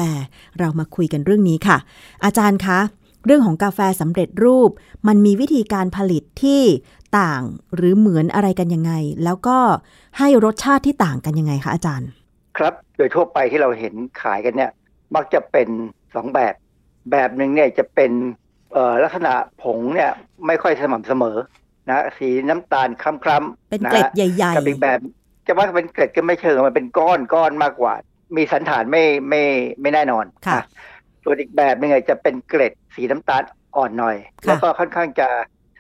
[0.59, 1.79] เรามาคุยกันเรื่องนี้ค่ะ
[2.25, 2.79] อาจารย์คะ
[3.27, 4.71] เรื่องของกาแฟสำเร็จรูป
[5.09, 6.63] มันมีวิธีการผลิตที่
[7.19, 7.43] ต่าง
[7.75, 8.93] หรือเหมือนอะไรกันยังไง
[9.25, 9.59] แล้วก็
[10.19, 12.09] ให้รสชาติที่ต่างกันยังไงคะอาจารย์
[12.59, 14.71] ครับโดยทั่วไปที่เราเห็นขายกันเนี่ย
[15.15, 15.69] มักจะเป็น
[16.15, 16.55] สองแบบ
[17.11, 18.13] แบบหนึ่งเนี่ยจะเป็น
[19.03, 19.33] ลักษณะ
[19.63, 20.11] ผงเนี่ย
[20.47, 21.37] ไม่ค่อยสม่ำเสมอ
[21.91, 24.99] นะสีน้ำตาลคล้ำๆเป็นเกล็ดนะใหญ่กับอีกแบบ
[25.47, 27.95] จะว่าเป็นเกล็ดก็ไม่เชิงมันเป็นก้อนก้อนมากกว่า
[28.37, 29.43] มีสันฐานไม่ไม่
[29.81, 30.65] ไม่แน่นอนค่ะน
[31.25, 33.43] ส่วนอีกแบบหนึงเนี่ยจะเป็นเกล็ดสีน้ำตาล
[33.77, 35.29] อ่อนหน่อยค่ะแล้วก็ค่อนข้างจะ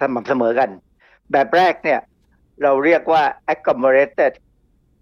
[0.00, 0.70] สม่ำเสมอกัน
[1.32, 2.00] แบบแรกเนี่ย
[2.62, 4.32] เราเรียกว่า agglomerated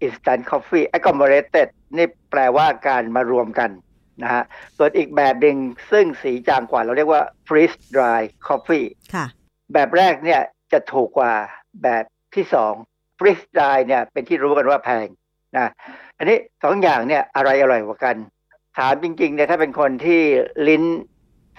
[0.05, 3.69] instant coffee agglomerated นี่แปลว่าการมารวมกัน
[4.23, 4.43] นะฮะ
[4.77, 5.57] ส่วนอีกแบบหนึ่ง
[5.91, 9.25] ซึ่งสีจางกว่าเราเรียกว่า freeze dry coffee ๆค่ะ
[9.73, 10.41] แบบแรกเนี่ย
[10.73, 11.33] จะถูกกว่า
[11.83, 12.03] แบบ
[12.35, 12.73] ที่สอง
[13.17, 15.07] ฟรีสไตล์เนี่ยเป็นที่รู้กันว่าแพง
[15.57, 15.67] นะ
[16.17, 18.15] อันนี้สองอย่างเนี่ยอะไรอร่อยกว่ากัน
[18.77, 20.21] ถามจริงๆเนี่ยถ้าเป็นคนที่
[20.67, 20.83] ลิ้น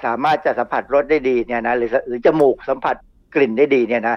[0.04, 2.96] สามารถจะสัมผัสรสได้ดีเนี่ยนะหรือหรือจมูกสัมผัส
[3.34, 4.16] กลิ่นได้ดีเนี่ยนะ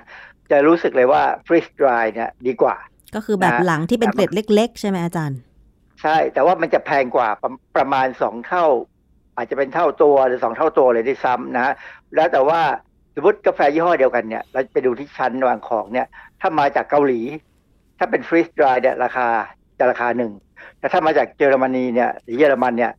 [0.52, 2.76] จะรู้สึกเลยว่าฟรีสไตล์เนี่ยดีกว่า
[3.16, 5.40] ก็คือแบบนะหลังที่เป็นเกล็ดเล็ก ๆ ใช่ไหมอาจารย์
[6.02, 8.66] ใช่ แต่ว่ามันจะแพงกว่าประประมาณสองเท่า
[9.36, 11.74] อาจจะเป็นเท่าตัวหรือสองเท่าตัวเลยด้วยซ้ำนะ
[12.16, 12.62] แล้วแต่ว่า
[13.16, 16.08] สมมติกาแฟยี่ห้อเดียวกันเนี่ยเราไปดูที่ชั้นวางของเนี่ย
[16.42, 17.22] ถ้ามาจากเกาหลี
[17.98, 19.28] ถ้าเป็นฟรีสดรายเนี่ยราคา
[19.80, 20.32] จะราคาหนึ่ง
[20.80, 22.92] แต่ถ้ามาจากเยอรมนีเนี่ยหรือเยอรมันเนี่ย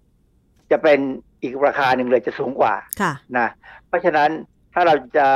[0.70, 0.98] จะเป็น
[1.42, 3.48] อีกราคาหนึ่งเลยจะสูงกว่าค่ะนะ
[3.88, 4.30] เพราะฉะนั้น
[4.74, 5.26] ถ้าเราจะ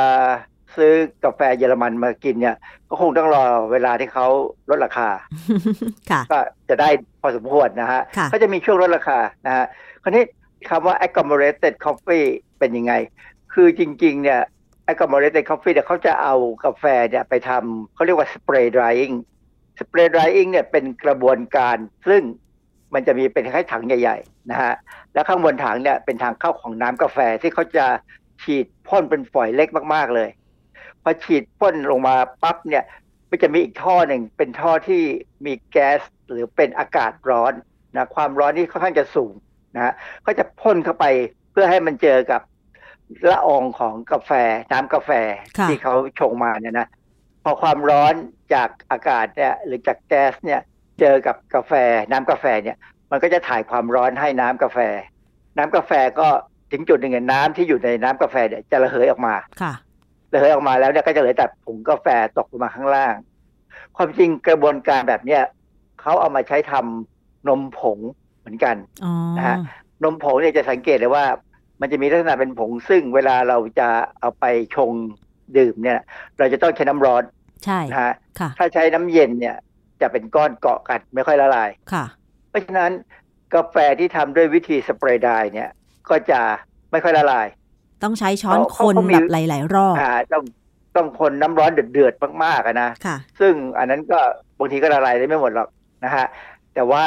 [0.77, 0.93] ซื้อ
[1.25, 2.57] กาแฟเยอรมันมากินเนี่ย
[2.89, 4.27] ก็คงต้องรอเวลาที่เขา
[4.71, 5.09] ลดราคา
[6.11, 6.89] ค่ะก็จะได้
[7.21, 9.67] พอสมควรนะฮะค่ะก็จะมีช่วงลดราคานะฮะ
[10.03, 10.25] คราวนี้
[10.69, 12.27] คำว่า agglomerated coffee
[12.59, 12.93] เป็นยังไง
[13.55, 14.41] คือจริง ๆ เนี่ย
[14.91, 16.35] agglomerated coffee เนี่ยเขาจะเอา
[16.65, 19.15] กาแฟเนี่ยไปทำเขาเรียกว่า spray drying
[19.81, 21.77] spray drying เนี่ยเป็นกระบวนการ
[22.09, 22.23] ซึ่ง
[22.95, 24.75] มันจะมีเป็นคล้ายถังใหญ่ๆนะฮะ
[25.15, 27.87] แล้วข้างบนถังเนี่ยเป็นทางเข้าของน้ำกาแฟที่เขาจะ
[28.43, 30.29] ฉีดพ่นเป็นฝอยเล็กมากๆเลย
[31.03, 32.85] พอฉีดพ่นลงมาปั๊บเนี่ย
[33.31, 35.03] มันจะมีอีกท่อหนึ่งเป็นท่อที่
[35.45, 37.53] มีแก๊สหรือเป็นอากาศร้อน
[37.95, 39.35] นะความร้อนนี่ค่อนข้างจะสูง
[39.75, 39.93] นะฮะ
[40.27, 41.07] ก็จะพ่นเข้าไป
[41.53, 42.41] เพื่อให้มันเจอกับ
[43.31, 44.31] ละอองของกาแฟ
[44.73, 45.11] น้ำกาแฟ
[45.59, 46.89] ค่ะที่เขาชงมาเนี่ยนะ
[47.45, 48.15] พอความร้อน
[48.55, 50.61] จากอากาศเนี่ยหรือจากแก๊สเนี่ย
[51.01, 51.73] เจอกับกาแฟ
[52.11, 52.77] น้ำกาแฟเนี่ย
[53.11, 54.79] มันก็จะถ่ายความร้อนให้น้ำกาแฟ
[55.57, 56.29] น้ำกาแฟก็
[56.73, 59.73] ถึงจุดหนึ่งเนี่ยน้ำที่อยู่ในน้ำกาแฟเนี่ยจะระเหยออกมาค่ะ
[60.33, 62.07] ระเหยออกมาแล้วเนี่ยก็จะเหลือแต่ผงกาแฟ
[62.39, 63.15] ตกลงมาข้างล่าง
[63.97, 65.43] ความจริงกระบวนการแบบเนี้ย
[66.01, 67.99] เขาเอามาใช้ทำนมผง
[68.41, 69.57] เหมือนกันอ๋อนะฮะ
[70.05, 71.25] นมผงเนี่ยจะสังเกตเลยว่า
[71.81, 73.89] มันจะมีลักษณะเป็นผงซึ่งเวลาเราจะ
[74.21, 74.93] เอาไปชง
[75.59, 76.01] ดื่มเนี่ย
[76.39, 77.23] เราจะต้องใช้น้ำร้อน
[77.65, 79.57] ใช่นะฮะค่ะถ้าใช้น้ำเย็นเนี่ย
[80.01, 82.05] จะเป็นก้อนเกาะกันไม่ค่อยละลายค่ะ
[82.49, 82.93] เพราะฉะนั้น
[83.55, 85.71] กาแฟที่ทำด้วยวิธีสเปรย์ไดร์เนี่ย
[86.11, 86.41] ก็จะ
[86.91, 87.47] ไม่ค่อยละลาย
[88.05, 90.45] ต้องใช้ช้อนเขาคเขานเขามีแบบหลาย ๆ รอบอ่าต้อง
[90.97, 94.19] ต้องคนน้ำร้อนเดือดๆมากๆอะนะค่ะ ซึ่งอันนั้นก็
[94.59, 95.69] บางทีก็ละลายได้ไม่หมดหรอก
[96.05, 96.27] นะฮะ
[96.75, 97.05] แต่ว่า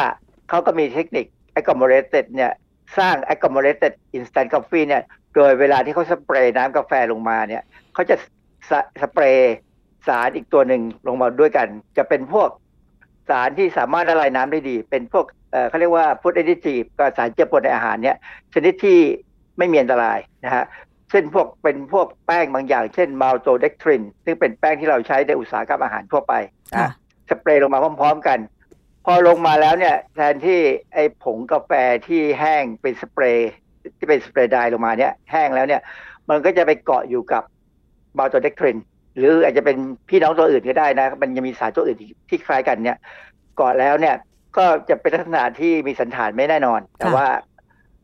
[0.49, 1.25] เขาก็มีเทคนิค
[1.57, 2.51] agglomerated เนี่ย
[2.97, 5.03] สร้าง agglomerated instant coffee เนี่ย
[5.35, 7.63] โดยเวลาที่เขาสเปรย์น้ำกาแฟลงมาเนี่ย
[7.93, 8.15] เขาจะ
[8.69, 8.71] ส
[9.01, 9.55] สเปรย์
[10.07, 11.67] สารอีกตัวหนึ่งลงมาด้วยกัน
[11.97, 12.49] จะเป็นพวก
[13.29, 18.17] สารที่สามารถละลายน้ำได้ดี เป็นพวกเอ่อเขาเรียกว่าฟูดเอดิจีฟก็สารเจือปนในอาหารเนี่ย
[18.53, 18.99] ชนิดที่
[19.57, 20.65] ไม่มีอันตรายนะฮะ
[21.09, 26.33] เช่นพวกเป็นพวกแป้งบางอย่าง เช่นมาลโตเดกทริน ซึ่งเป็นแป้งที่เราใช้ในอุตสาหกรรมอาหารทั่วไป
[26.71, 26.89] นะค่ะ
[27.29, 28.39] สเปรย์ลงมาพร้อม ๆ กัน
[29.05, 30.59] พอลงมาแล้วเนี่ยแทนที่
[30.93, 31.71] ไอ้ผงกาแฟ
[32.07, 33.51] ที่แห้งเป็นสเปรย์
[33.97, 35.81] ที่เป็น spray dry ลงมาเนี่ยแห้งแล้วเนี่ย
[36.29, 37.43] มันก็จะไปเกาะอยู่กับ
[38.17, 38.77] maltodextrin
[39.17, 39.77] หรืออาจจะเป็น
[40.09, 42.97] พี่น้องตัวอื่นก็ได้นะ มันยังมีสารตัวอื่นที่ที่คล้ายกันเนี่ย
[43.57, 44.15] เกาะแล้วเนี่ย
[44.57, 47.27] ก็จะเป็นลักษณะที่มีสัณฐานไม่แน่นอน แต่ว่า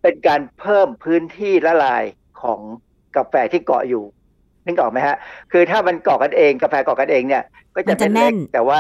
[0.01, 2.03] เป็นการเพิ่มพื้นที่ละลาย
[2.41, 2.59] ของ
[3.15, 4.03] กาแฟที่เกาะอยู่
[4.65, 5.17] นึกออกไหมฮะ
[5.51, 7.43] คือถ้ามันเกาะกันเองกาแฟเกาะกันเองเนี่ย
[7.75, 8.79] ก็จะเป็นมันจะแน่เล็กนแต่ว่า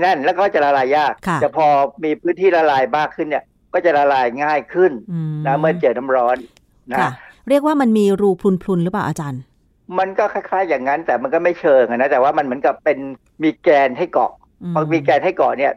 [0.00, 1.66] แน่นแล้วก็จะละลายยากค่ะแต่พอ
[2.04, 6.36] มีพื้นที่ละลายมากขึ้นเนี่ย ก็จะละลายง่ายขึ้นอืมนะเมื่อเจอน้ำร้อน
[6.90, 7.10] นะค่ะ
[7.48, 9.42] เรียกว่ามันมีรูพรุนๆหรือเปล่าอาจารย์
[9.98, 12.98] มันก็คล้าย ๆ อย่างนั้นแต่มันก็ไม่เชิงอะนะแต่ว่ามันเหมือนกับเป็น
[13.42, 14.32] มีแกนให้เกาะ
[14.62, 15.72] อืมพอมีแกนให้เกาะเนี่ย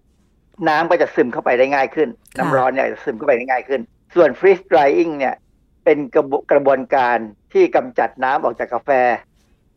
[0.70, 3.82] น้ำก็จะซึมเข้าไปได้ง่ายขึ้นค่ะน้ำร้อนเนี่ยจะซึมเข้าไปได้ง่ายขึ้น
[4.16, 5.36] ส่วน freeze drying เนี่ย
[5.84, 7.18] เป็นกระบกระบวนการ
[7.54, 8.90] ที่กำจัดน้ำออกจากกาแฟ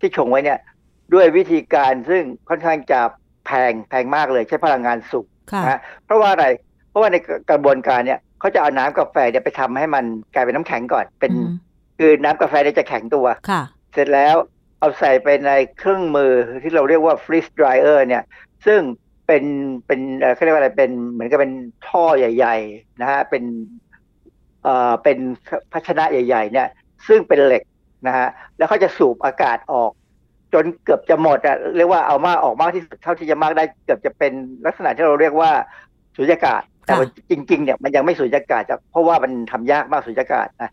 [0.00, 0.58] ที่ชงไว้เนี่ย
[1.14, 3.00] ด้วยวิธีการซึ่งค่อนข้างจะ
[3.46, 6.46] แพงแพงมากเลยใช้พลังงานสูงค่ะนะฮะเพราะว่าอะไร
[6.88, 7.16] เพราะว่าใน
[7.50, 11.48] กระบวนการเนี่ยเขาจะเอาน้ำกาแฟเนี่ยไปทำให้มันกลายเป็นน้ำแข็งก่อนเป็นอืม
[11.98, 13.62] คือน้ำกาแฟเนี่ยจะแข็งตัวค่ะ
[13.92, 14.36] เสร็จแล้ว
[14.78, 16.32] เอาใส่ไปในเครื่องมือ
[16.62, 18.22] ที่เราเรียกว่า freeze dryer เนี่ย
[18.66, 18.80] ซึ่ง
[19.26, 19.44] เป็น
[19.86, 21.52] เป็นเอ่อเขาเรียกว่าอะไรเป็นเหมือนกับเป็น
[21.88, 23.44] ท่อใหญ่ ๆ นะฮะเป็น
[24.62, 25.18] เอ่อเป็น
[25.72, 26.68] ภาชนะใหญ่ ๆ เนี่ย
[27.08, 27.62] ซึ่งเป็นเหล็ก
[28.06, 29.92] นะฮะแล้วเขาจะสูบอากาศออก
[30.54, 34.32] จนเกือบจะหมดอะเรียกว่าเอามากออกมากที่สุดเท่าที่จะมากได้เกือบจะเป็น
[34.66, 35.50] ลักษณะที่เราเรียกว่า
[36.16, 40.70] สุญญากาศ แต่ว่าจริงๆเนี่ยมันยังไม่สุญญากาศจากเพราะว่ามันทำยากมากสุญญากาศนะ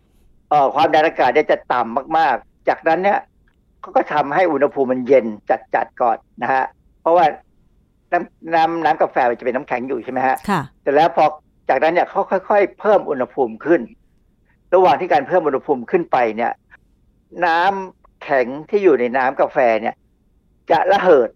[0.48, 3.18] เอ่อความดันอากาศเนี่ยจะต่ำมากๆ จากนั้นเนี่ย
[3.80, 5.26] เขาก็ทำให้อุณหภูมิมันเย็น
[5.74, 6.64] จัดๆก่อนนะฮะ
[7.02, 7.24] เพราะว่า
[8.12, 11.24] น้ำน้ำน้ำกาแฟมันจะเป็นน้ำแข็งอยู่ใช่ไหมฮะค่ะแต่แล้วพอ
[11.68, 13.80] จากนั้นเนี่ยเขาค่อย ๆ เพิ่มอุณหภูมิขึ้น
[14.74, 16.52] ระหว่างที่การเพิ่มอุณหภูมิขึ้นไปเนี่ย
[17.46, 19.94] น้ำ แข็งที่อยู่ในน้ำกาแฟเนี่ย
[20.70, 21.30] จะระเหิด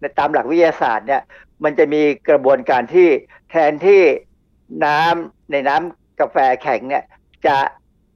[0.00, 1.22] ในตามหลักวิทยาศาสตร์เนี่ย
[1.64, 3.08] มันจะมีกระบวนการที่
[3.50, 4.02] แทนที่
[4.84, 7.04] น้ำในน้ำกาแฟแข็งเนี่ย
[7.46, 7.56] จะ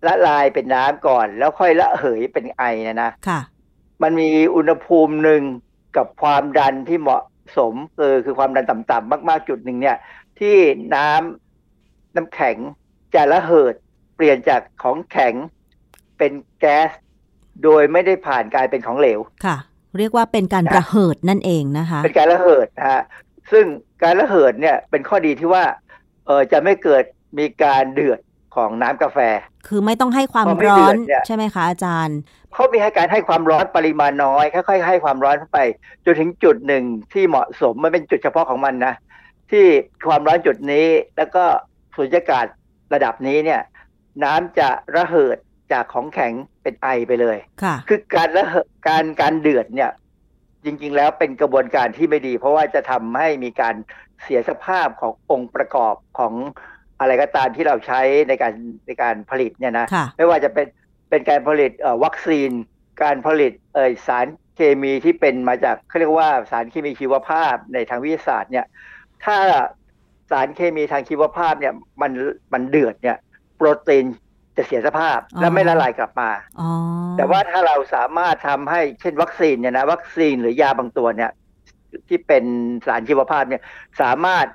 [0.06, 3.40] ละลายเป็นน้ำก่อน แล้วค่อยละเหยเป็นไอเนะนะค่ะ
[4.02, 5.42] มันมีอุณหภูมิหนึ่ง
[5.96, 7.22] กับความดันที่เหมาะ
[7.58, 9.96] สมเออคือความดันต่ำๆมากๆจุดหนึ่งเนี่ย
[10.40, 10.56] ที่
[10.94, 12.56] น้ำน้ำแข็ง
[13.14, 13.74] จะระเหิด
[14.16, 15.34] เปลี่ยนจากของแข็ง
[16.18, 16.90] เป็นแก๊ส
[17.64, 19.56] โดยไม่ได้ผ่านกลายเป็นของเหลวค่ะ
[19.98, 23.02] เรียกว่าเป็นการระเหิดนั่นเองนะคะ เป็นการระเหิดนะฮะ
[23.52, 23.64] ซึ่ง
[24.02, 25.64] การระเหิดเนี่ยเป็นข้อดีที่ว่า
[26.26, 27.04] เออจะไม่เกิด
[27.38, 28.20] มีการเดือด
[28.56, 29.18] ของน้ำกาแฟ
[29.68, 32.18] คือไม่ต้องให้ความพอไม่ร้อนเดือดเนี่ยใช่ไหมคะอาจารย์
[32.52, 35.60] เขามีให้การให้ความร้อนปริมาณน้อยค่อยๆให้ความร้อนเข้าไป
[36.04, 38.94] จนถึงจุดหนึ่งที่เหมาะสมมันเป็นจุดเฉพาะของมันนะ
[39.50, 39.64] ที่
[40.08, 40.86] ความร้อนจุดนี้
[41.16, 41.44] แล้วก็
[41.96, 42.46] สุญญากาศ
[42.94, 43.60] ระดับนี้เนี่ย
[44.24, 45.36] น้ำจะระเหิด
[45.72, 46.32] จากของแข็ง
[46.68, 49.90] เป็นไอไปเลยค่ะคือการระเหิดการการเดือดเนี่ย
[50.64, 53.74] จริง ๆ แล้วเป็นกระบวนการที่ไม่ดี เพราะว่าจะทำให้มีการ
[54.22, 56.34] เสียสภาพขององค์ประกอบของ
[57.00, 58.52] อะไรก็ตามที่เราใช้ในการ
[58.86, 60.66] ในการผลิตเนี่ยนะค่ะไม่ว่าจะเป็น
[61.10, 62.50] เป็นการผลิตเอ่อวัคซีน
[63.02, 68.66] การผลิตเอ่อสารเคมีที่เป็นมาจากเขาเรียกว่าสารเคมีชีวภาพในทางวิทยาศาสตร์เนี่ย
[69.24, 69.38] ถ้า
[70.30, 72.12] สารเคมีทางชีวภาพเนี่ยมัน
[72.52, 73.16] มันเดือดเนี่ย
[73.56, 74.04] โปรตีน
[74.58, 76.30] จะเสียสภาพอ๋อและไม่ละลายกลับมา
[76.60, 76.70] อ๋อ
[77.16, 81.30] แต่ว่าถ้าเราสามารถทำให้เช่นวัคซีนเนี่ยนะวัคซีนหรือยาบางตัวเนี่ย
[82.08, 82.44] ที่เป็น
[82.86, 83.62] สารชีวภาพเนี่ย
[84.00, 84.46] สามารถ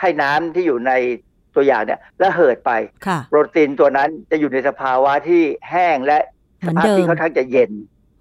[0.00, 0.92] ให้น้ำที่อยู่ใน
[1.54, 2.70] ตัวอย่างเนี่ยระเหิดไป
[3.06, 6.18] ค่ะโปรตีนตัวนั้นจะอยู่ในสภาวะที่แห้งและ
[6.60, 7.70] เหสมือนภาพเดิมที่ค่อนข้างจะเย็น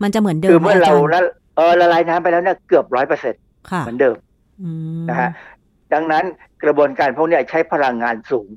[0.03, 1.21] มันจะเหมือนเดิคืมอเมื่อไหเราจย์ละ
[1.57, 4.15] เออละลายน้ำไปแล้วเนี่ยเกือบร้อยเปอร์เซ็นต์ค่ะเหมือนเดิม
[4.61, 4.69] อื
[5.01, 5.29] มนะฮะ
[5.93, 6.23] ดังนั้น
[6.63, 8.47] กระบวนการพวกเนี้ยใช้พลังงานสูง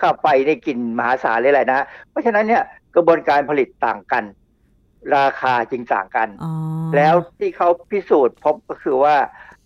[0.00, 1.80] ค่าไฟได้กินมหาศาลเลยแหละนะ
[2.10, 2.62] เพราะฉะนั้นเนี่ย
[2.94, 4.24] กระบวนการผลิตต่างกัน
[5.16, 6.52] ราคาจึงต่างกันอ๋อ
[6.96, 9.16] แล้วที่เขาพิสูจน์พบก็คือว่า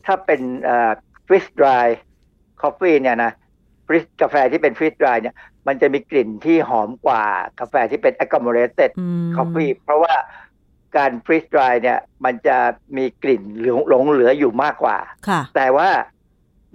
[0.07, 0.91] ถ้าเป็นเอ่อ
[1.27, 1.87] freeze dry
[2.63, 3.33] coffee เนี่ยนะ
[3.87, 5.35] freeze กาแฟที่เป็น freeze dry เนี่ย
[5.67, 7.25] มันจะมีกลิ่นที่หอมกว่า
[7.61, 10.15] กาแฟที่เป็น agglomerated อืม coffee เพราะว่า
[10.97, 12.57] การ freeze dry เนี่ยมันจะ
[12.97, 14.97] มีกลิ่นหลงหลงเหลืออยู่มากกว่า
[15.29, 15.89] ค่ะแต่ว่า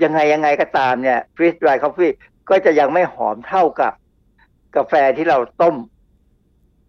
[0.04, 2.26] ยังไงยังไงก็ตามเนี่ย freeze dry coffee ก็
[2.66, 3.94] จะยังไม่หอมเท่ากับ
[4.76, 5.76] กาแฟที่เราต้ม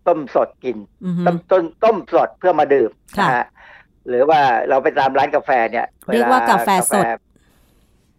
[0.06, 3.46] ต้มสดกินอือฮึต้มต้มต้มสดเพื่อมาดื่มค่ะนะฮะ
[4.08, 7.04] หรือว่าเราไปตามร้านกาแฟเนี่ยเรียกว่ากาแฟสด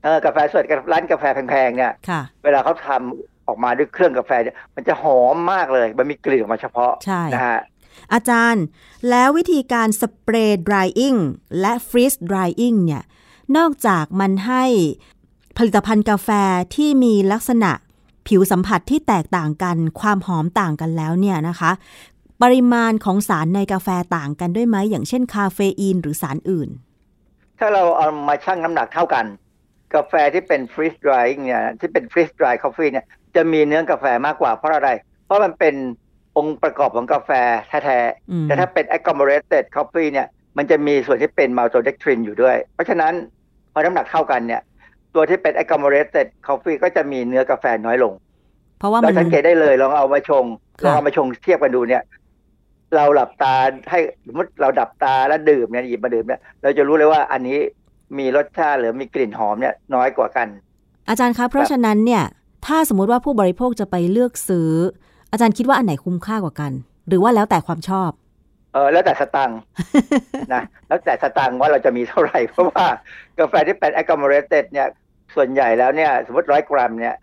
[0.04, 7.60] เออกาแฟสดกับร้านกาแฟแพงๆเนี่ยค่ะเวลาเขาทำออกมาด้วยเครื่องกาแฟเนี่ยมันจะหอมมากเลย มันมีกลิ่นออกมาเฉพาะใช่นะฮะ
[8.14, 8.66] อาจารย์
[9.10, 11.16] แล้ววิธีการสเปรย์ดรายอิง
[11.60, 13.04] และฟรีสดรายอิงเนี่ย
[13.58, 14.64] นอกจากมันให้
[15.62, 16.30] ผลิตภัณฑ์กาแฟ
[16.76, 17.72] ที่มีลักษณะ
[18.28, 21.72] ผิวสัมผัสที่แตกต่างกัน ความหอมต่างกันแล้วเนี่ยนะคะ
[22.42, 23.88] ปริมาณของสารในกาแฟ
[24.18, 26.70] ต่างกันด้วยไหมอย่างเช่นคาเฟอีนหรือสารอื่น
[27.60, 29.26] ถ้าเราเอามาชั่งน้ำหนักเท่ากัน
[29.96, 33.06] กาแฟที่เป็น freeze dry เนี่ยที่เป็น freeze dry coffee เนี่ย
[33.36, 34.90] จะมีเนื้อกาแฟมากกว่าเพราะอะไร
[35.26, 35.76] เพราะมันเป็น
[36.38, 37.32] องค์ประกอบของกาแฟ
[37.68, 38.00] แท้
[38.32, 43.14] อืมๆแต่ถ้าเป็น agglomerated coffee เนี่ยมันจะมีส่วนที่เป็น maltodextrin อยู่ด้วย เพราะฉะนั้น
[43.74, 44.62] พอน้ำหนักเท่ากันเนี่ย
[45.16, 48.14] ตัวที่เป็น agglomerated coffee ก็จะมีเนื้อกาแฟน้อยลง
[48.80, 50.46] เพราะว่าเรามันสังเกตได้เลยลองเอามาชง
[50.84, 52.04] ลค่ะองเอามาชงเทียบกันดูเนี่ย
[52.96, 53.56] เราหลับตา
[53.90, 57.58] ให้สมมติเราดับตาแล้วดื่มเนี่ยหยิบมาดื่มเนี่ยเราจะรู้เลยว่าอันนี้
[58.18, 60.48] มีรสชาติหรือมีกลิ่นหอมเนี่ยน้อยกว่ากัน
[61.10, 62.24] อาจารย์คะเพราะฉะนั้นเนี่ย
[62.66, 64.72] ถ้าสมมุติว่าผู้บริโภคจะไปเลือกซื้อ
[65.32, 66.72] อาจารย์คิดว่าอันไหนคุ้มค่ากว่ากัน
[67.08, 68.10] หรือว่าแล้วแต่ความชอบ
[68.74, 69.60] เออแล้วแต่สตังค์
[70.54, 72.86] นะแล้วแต่สตังค์ว่าเราจะมีเท่าไหร่ เพราะว่า
[73.40, 74.88] กาแฟที่เป็น agglomerated เนี่ย
[75.36, 77.16] ส่วนใหญ่แล้วเนี่ย สมมติร้อยกรัมเนี่ย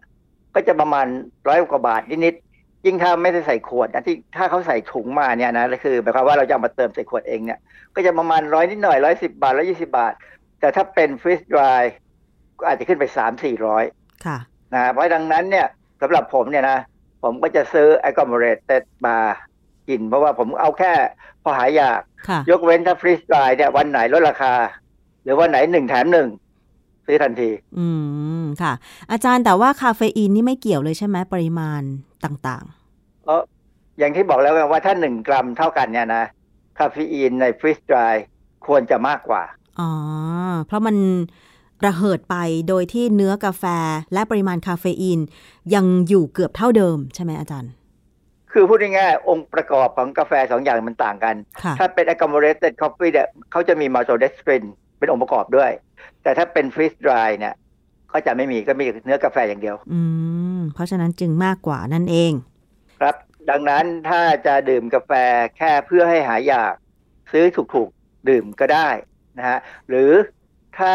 [0.55, 1.07] ก็จะประมาณ
[1.49, 7.59] ร้อยกว่าบาทนิดๆยิ่งถ้าไม่ได้ใส่ขวดนะที่ถ้าเขาใส่ถุงมาเนี่ยนะคือหมายความว่าเราจะเอามาเติมใส่ขวดเองเนี่ย
[7.95, 10.13] ก็จะประมาณร้อยนิดหน่อยร้อยสิบาทร้อยยี่สิบาท
[10.61, 11.83] แต่ถ้าเป็นฟรีสดราย
[12.59, 13.85] ก็อาจจะขึ้นไปสามสี่ร้อย
[14.27, 14.39] ค่ะ
[14.75, 15.67] นะเพราะดังนั้นเนี่ย
[16.03, 16.79] สำหรับผมเนี่ยนะ
[17.23, 19.17] ผมก็จะซื้อ agglomerated มา
[19.89, 20.93] กิน เพราะว่าผมเอาแค่
[21.47, 24.55] พอหายอยากค่ะยกเว้นถ้า freeze dry เนี่ยวันไหนลดราคา
[25.23, 26.29] หรือวันไหนหนึ่งแถมหนึ่ง
[27.07, 27.87] ซื้อทันที อื
[28.43, 28.73] มค่ะ
[29.11, 31.83] อาจารย์แต่ว่าคาเฟอีนนี่ไม่เกี่ยวเลยใช่ไหมปริมาณ
[32.25, 32.65] ต่าง
[33.25, 33.41] เพราะ
[33.99, 36.25] อย่างที่บอกแล้วไงว่าถ้าหนึ่งกรัมเท่ากันเนี่ยนะ
[36.79, 38.25] คาเฟอีนใน freeze dry
[38.67, 39.91] ควรจะมากกว่าๆอ๋อ
[40.67, 40.97] เพราะมัน
[41.87, 42.37] ระเหิดไป
[42.69, 43.65] โดยที่เนื้อกาแฟ
[44.13, 45.21] และปริมาณคาเฟอีน
[45.75, 47.71] ยังอยู่เกือบเท่าเดิมใช่ไหมอาจารย์
[48.59, 54.63] คือพูดง่ายๆองค์ประกอบของกาแฟสองอย่างมันต่างกันค่ะถ้าเป็น agglomerated coffee เนี่ยเขาจะมี maltodextrin
[54.99, 55.71] เป็นองค์ประกอบด้วย
[56.23, 57.55] แต่ถ้าเป็น freeze dry เนี่ย
[58.13, 60.01] ก็จะไม่มีก็มีเนื้อกาแฟอย่างเดียว อื
[60.59, 62.33] ม เพราะฉะนั้นจึงมากกว่านั่นเอง
[62.99, 63.17] ครับ
[63.51, 65.13] ดังนั้นถ้าจะดื่มกาแฟ
[65.57, 66.75] แค่เพื่อให้หายอยาก
[67.33, 67.45] ซื้อ
[67.75, 68.89] ถูกๆดื่มก็ได้
[69.39, 70.11] นะฮะหรือ
[70.79, 70.93] ถ้า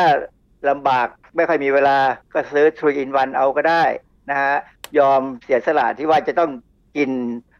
[0.69, 1.97] ลำบากไม่ค่อยมีเวลา
[2.33, 3.83] ก็ซื้อ3 in 1เอาก็ได้
[4.29, 4.55] นะฮะ
[4.97, 6.51] ยอมเสียสละที่ว่าจะต้อง
[6.97, 7.11] กิน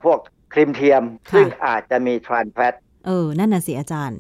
[0.06, 0.20] พวก
[0.54, 2.74] ครีมเทียมค่ะซึ่งอาจจะมีทรานแฟต
[3.06, 4.20] เออ นั่นน่ะสิอาจารย์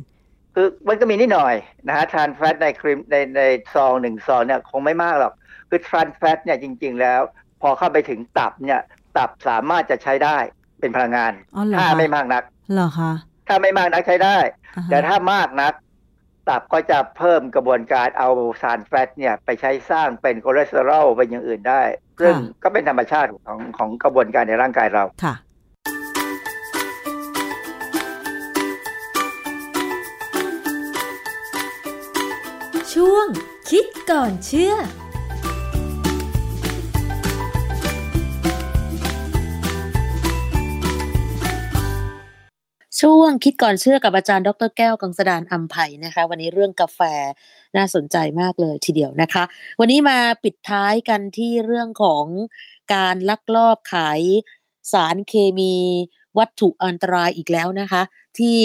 [0.55, 1.55] คือมันก็มีนิดหน่อย
[1.87, 3.41] นะฮะทรานแฟตในครีมในใน
[3.73, 5.33] ซองหนึ่งซองเนี่ยคงไม่มากหรอก
[5.69, 7.21] คือทรานแฟตเนี่ยจริง ๆ แล้ว
[7.61, 8.81] พอเข้าไปถึงตับเนี่ย
[9.17, 10.37] ตับสามารถจะใช้ได้
[10.79, 13.11] เป็นพลังงานอ๋อเหรอถ้าคะไม่มากนักเหรอคะ
[13.47, 14.37] ถ้าไม่มากนักใช้ได้
[14.77, 15.73] อ่าฮะแต่ถ้ามากนัก
[16.49, 18.29] ตับก็จะเพิ่มกระบวนการเอา
[18.61, 21.81] trans fat เนี่ยไปใช้สร้างเป็นคอเลสเตอรอลเป็นอย่างอื่นได้
[22.21, 25.35] ซึ่งก็เป็นธรรมชาติของของกระบวนการในร่างกายเราค่ะ
[33.03, 33.27] ช่วง
[33.69, 34.73] คิดก่อนเชื่อ
[43.01, 46.99] ช่วงคิดก่อนเชื่อกับอาจารย์ดรแก้วกังสดานอัมไผ่นะคะ วันนี้เรื่องกาแฟ
[47.75, 49.43] น่าสนใจมากเลยทีเดียวนะคะ
[49.79, 52.25] วันนี้มาปิดท้ายกันที่เรื่องของ
[52.93, 54.21] การลักลอบขาย
[54.91, 55.75] สารเคมี
[56.37, 58.01] วัตถุอันตรายอีกแล้วนะคะ
[58.39, 58.59] ที่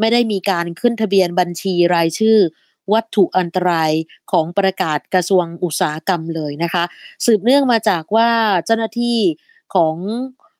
[0.00, 2.38] ไม่ได้มีการขึ้นทะเบียนบัญชีรายชื่อ
[2.92, 3.90] วัตถุอันตราย
[4.32, 6.84] ของประกาศกระทรวงอุตสาหกรรมเลยนะคะ
[7.26, 8.30] สืบเนื่องมาจากว่า
[8.66, 9.18] เจ้าหน้าที่
[9.74, 9.96] ของ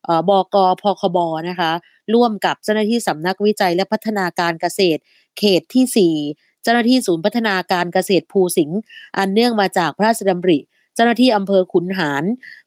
[0.04, 1.18] เออบกพคบ
[1.48, 1.72] นะคะ
[2.14, 5.00] ร่วมกับเจ้าหน้าที่สำนักวิจัยและพัฒนาการเกษตร
[5.38, 8.78] เขตที่ 4 เจ้าหน้าที่ศูนย์พัฒนาการเกษตรภูสิงห์
[9.18, 10.58] อันเนื่องมาจากพระราชดำริ
[10.94, 12.24] เจ้าหน้าที่อำเภอขุนหาร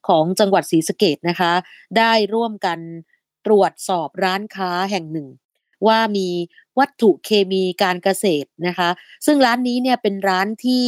[0.07, 1.51] ของจังหวัดศรีสะเกดนะคะ
[1.97, 2.79] ได้ร่วมกัน
[3.45, 5.27] ตรวจสอบร้านค้าแห่งหนึ่ง
[5.87, 6.27] ว่ามี
[6.79, 8.89] วัตถุเคมีการเกษตรนะคะ
[9.25, 10.87] ซึ่งร้านนี้เนี่ยเป็นร้านที่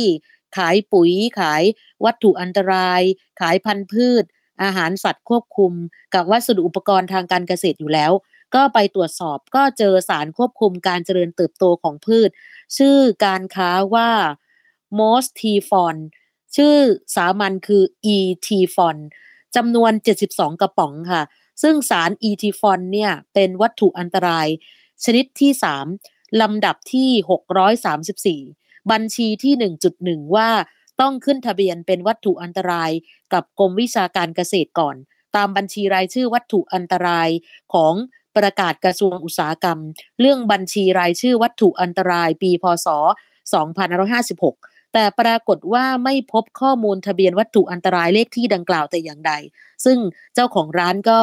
[0.57, 1.63] ขายปุ๋ยขาย
[2.05, 3.01] วัตถุอันตราย
[3.41, 4.23] ขายพันธุ์พืช
[4.63, 5.73] อาหารสัตว์ควบคุม
[6.13, 8.11] กับวัสดุอุปกรณ์ทางการเกษตรอยู่แล้ว
[8.55, 12.29] ก็ไปตรวจสอบก็เจอสารควบคุมการเจริญเติบโตของพืช
[12.77, 14.09] ชื่อการค้าว่า
[14.99, 15.95] m o s t i f o n
[16.55, 16.75] ชื่อ
[17.15, 17.83] สามัญคือ
[18.15, 18.97] e t f o n
[19.55, 19.91] จำนวน
[20.27, 21.23] 72 กระป๋องค่ะ
[21.61, 24.47] ซึ่งสาร e t f o n เนี่ยเป็นวัตถุอันตราย
[25.05, 25.51] ชนิดที่
[25.97, 29.53] 3 ลำดับที่ 634 บัญชีที่
[30.25, 30.49] 1.1 ว่า
[31.01, 32.91] ต้องขึ้นทะเบียนเป็นวัตถุอันตราย
[33.33, 34.95] กับกรมวิชาการเกษตรก่อน
[35.35, 37.29] ตามบัญชีรายชื่อวัตถุอันตราย
[37.73, 37.93] ของ
[38.37, 39.79] ประกาศกระทรวงอุตสาหกรรม
[40.19, 42.87] เรื่องบัญชีรายชื่อวัตถุอันตรายปีพศ
[43.71, 49.33] 2556 แต่ปรากฏว่าไม่พบข้อมูลทะเบียนวัตถุอันตรายเลขที่ดังกล่าวแต่อย่างใด
[49.85, 49.97] ซึ่ง
[50.33, 51.19] เจ้าของร้านก็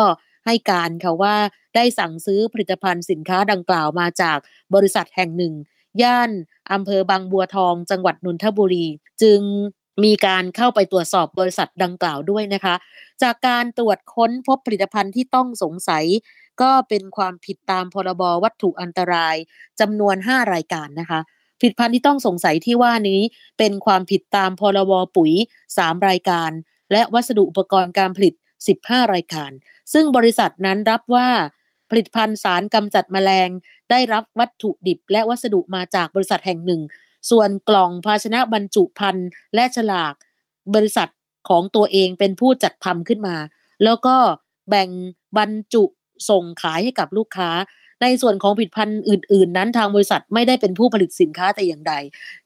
[0.47, 1.37] ให้การค่ะว่า
[1.79, 4.39] ได้สั่งซื้อผลิตภัณฑ์สินค้าดังกล่าวมาจาก
[4.75, 5.55] บริษัทแห่งหนึ่ง
[6.03, 6.31] ย่าน
[6.73, 8.87] อำเภอบางบัวทอง จังหวัดนนทบุรี
[9.23, 9.41] จึง
[10.05, 12.75] มีการเข้าไปตรวจสอบบริษัทดังกล่าวด้วยนะคะ
[13.23, 16.05] จากการตรวจค้นพบผลิตภัณฑ์ที่ต้องสงสัย
[16.63, 19.37] ก็เป็นความผิดตามพรบวัตถุอันตราย
[19.81, 21.21] จำนวน 5 รายการนะคะ
[21.59, 23.21] ผลิตภัณฑ์ที่ต้องสงสัยที่ว่านี้
[23.59, 25.33] เป็นความผิดตามพรบปุ๋ย
[25.71, 26.51] 3 รายการ
[26.93, 28.35] และวัสดุอุปกรณ์การผลิต
[28.75, 29.51] 15 รายการ
[29.93, 31.29] ซึ่งบริษัทนั้นรับว่า
[31.91, 33.49] ผลิตภัณฑ์สารกำจัดแมลง
[33.91, 36.81] ได้รับวัตถุดิบและวัสดุมาจากบริษัทแห่งหนึ่ง
[37.31, 40.15] ส่วนกล่องภาชนะบรรจุภัณฑ์และฉลาก
[40.75, 41.09] บริษัท
[41.49, 43.37] ของตัวเองเป็นผู้จัดทำขึ้นมา
[43.85, 44.17] แล้วก็
[44.69, 44.89] แบ่ง
[45.39, 45.85] บรรจุ
[46.29, 47.51] ส่งขายให้กับลูกค้า
[48.03, 51.95] ในส่วนของผลิตภัณฑ์อื่น ๆ นั้นทางบริษัทไม่ได้เป็นผู้ผลิตสินค้าแต่อย่างใด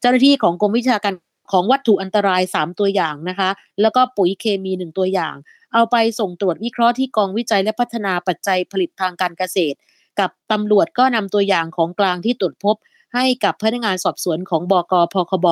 [0.01, 1.15] เจ้าหน้าที่ของกรมวิชาการ
[1.53, 5.35] ของวัตถุอันตราย 3 ตัวอย่างนะคะ แล้วก็ปุ๋ยเคมี 1 ตัวอย่าง
[5.75, 9.77] เอาไปส่งตรวจวิเคราะห์ที่กองวิจัยและพัฒนาปัจจัยผลิตทางการเกษตร
[10.21, 12.77] กับตำรวจก็นำตัวอย่างของกลางที่ตรวจพบ
[13.15, 15.47] ให้กับพนักงานสอบสวนของบกพคบ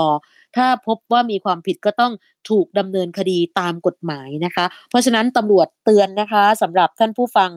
[0.56, 2.12] ถ้าพบว่ามีความผิดก็ต้อง
[2.50, 7.50] ถูกดำเนินคดีตามกฎหมายนะคะ เพราะฉะนั้นตำรวจเตือนนะคะสำหรับท่านผู้ฟัง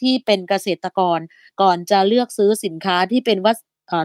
[0.00, 1.18] ที่เป็นเกษตรกร
[1.60, 3.56] ก่อนจะเลือกซื้อสินค้าที่เป็นวัต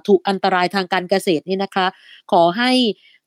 [0.08, 1.88] ถุอันตรายทางการเกษตรนี่นะคะ
[2.32, 2.72] ขอให้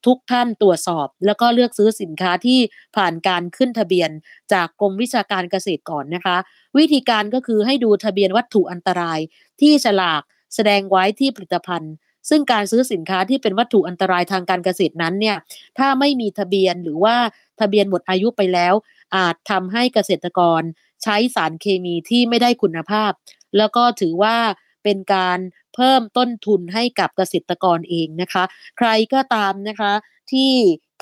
[0.07, 2.61] ทุกท่านตรวจสอบ แล้วก็เลือกซื้อสินค้าที่
[2.97, 4.11] ผ่านการขึ้นทะเบียน
[4.53, 6.37] จากกรมวิชาการเกษตรก่อนนะคะ
[6.79, 9.19] วิธีการก็คือให้ดูทะเบียนวัตถุอันตราย
[9.61, 10.23] ที่ฉลาก
[10.55, 11.93] แสดงไว้ที่ผลิตภัณฑ์
[12.29, 15.37] ซึ่งการซื้อสินค้าที่เป็นวัตถุอันตรายทางการเกษตรนั้นเนี่ย
[15.79, 17.17] ถ้าไม่มีทะเบียนหรือว่า
[17.61, 18.75] ทะเบียนหมดอายุไปแล้ว
[19.17, 20.63] อาจทำให้เกษตรกร
[21.03, 23.13] ใช้สารเคมีที่ไม่ได้คุณภาพ
[23.57, 24.37] แล้วก็ถือว่า
[24.85, 25.39] เป็นการ
[25.79, 28.45] เพิ่มต้นทุนให้กับเกษตรกรเองนะคะ
[28.79, 29.93] ใครก็ตามนะคะ
[30.33, 30.53] ที่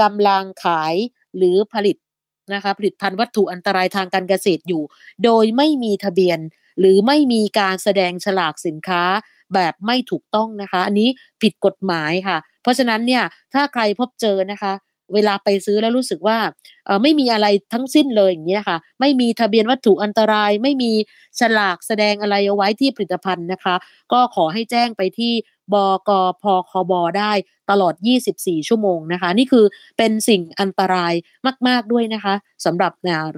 [0.03, 0.95] กำลังขาย
[1.37, 1.97] หรือผลิต
[2.55, 4.83] นะคะผลิตภัณฑ์วัตถุอันตรายทางการเกษตรอยู่
[5.25, 6.39] โดยไม่มีทะเบียน
[6.79, 9.03] หรือไม่มีการแสดงฉลากสินค้า
[9.55, 11.09] แบบไม่ถูกต้องนะคะ อันนี้
[11.43, 13.23] ผิดกฎหมายค่ะ เพราะฉะนั้นเนี่ย
[13.55, 14.73] ถ้าใครพบเจอนะคะ
[15.15, 16.39] เวลาไปซื้อแล้วรู้สึกว่า
[17.03, 20.93] ไม่มีอะไรทั้งสิ้นเลยอย่างเงี้ยค่ะ ไม่มีทะเบียนวัตถุอันตราย ไม่มี
[21.41, 23.75] ฉลากแสดงอะไรเอาไว้ที่ผลิตภัณฑ์นะคะ
[24.13, 25.33] ก็ขอให้แจ้งไปที่
[25.73, 25.77] บ
[26.09, 26.11] ก
[26.43, 27.33] พคบได้
[27.71, 27.95] ตลอด
[28.33, 29.65] 24 ชั่วโมงนะคะ นี่คือ
[29.99, 31.13] เป็นสิ่งอันตราย
[31.69, 32.35] มาก ๆด้วยนะคะ
[32.65, 32.93] สำหรับ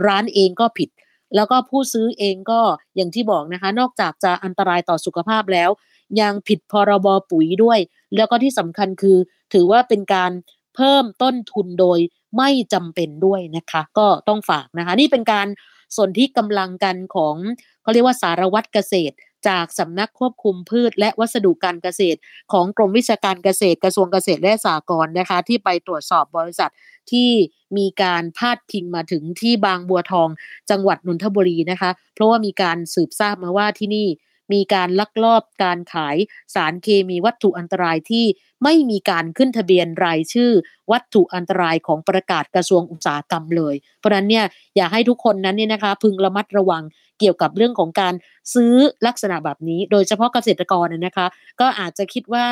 [0.07, 0.89] ร้านเองก็ผิด
[1.37, 2.61] แล้วก็ผู้ซื้อเองก็
[2.97, 5.71] อย่างที่บอกนะคะ นอกจากจะอันตรายต่อสุขภาพแล้ว
[6.21, 7.79] ยังผิดพรบปุ๋ยด้วย
[8.17, 9.17] แล้วก็ที่สำคัญคือ
[9.53, 10.31] ถือว่าเป็นการ
[10.79, 11.99] เพิ่มต้นทุนโดย
[12.37, 15.47] ไม่จำเป็นด้วยนะคะ ก็ต้องฝากนะคะ นี่เป็นการ
[15.97, 17.35] ส่วนที่กำลังกันของ
[17.83, 19.15] เขาเรียกว่าสารวัตรเกษตร
[19.49, 22.19] จากสำนักควบคุมพืช และวัสดุการเกษตร
[22.53, 26.71] ของกรมวิชาการเกษตรกระทรวงเกษตรและสหกรณ์นะคะ ที่ไปตรวจสอบบริษัท
[27.11, 27.31] ที่
[27.77, 30.29] มีการพาดพิงมาถึงที่บางบัวทอง
[30.71, 34.07] จังหวัดนนทบุรีนะคะ เพราะว่ามีการสืบทราบมาว่าที่นี่
[34.53, 36.17] มีการลักลอบการขาย
[36.55, 38.25] สารเคมีวัตถุอันตรายที่
[38.65, 40.51] ไม่มีการขึ้นทะเบียนรายชื่อ
[40.93, 44.45] วัตถุอันตรายของประกาศกระทรวงอุตสาหกรรมเลย เพราะนั้นเนี่ย
[44.77, 46.83] อยากให้ทุกคนนั้นเนี่ยนะคะพึงระมัดระวัง
[47.21, 48.15] เกี่ยวกับเรื่องของการ
[48.55, 48.75] ซื้อ
[49.07, 51.27] ลักษณะแบบนี้ โดยเฉพาะเกษตรกรนะคะ
[51.61, 52.47] ก็อาจจะคิดว่า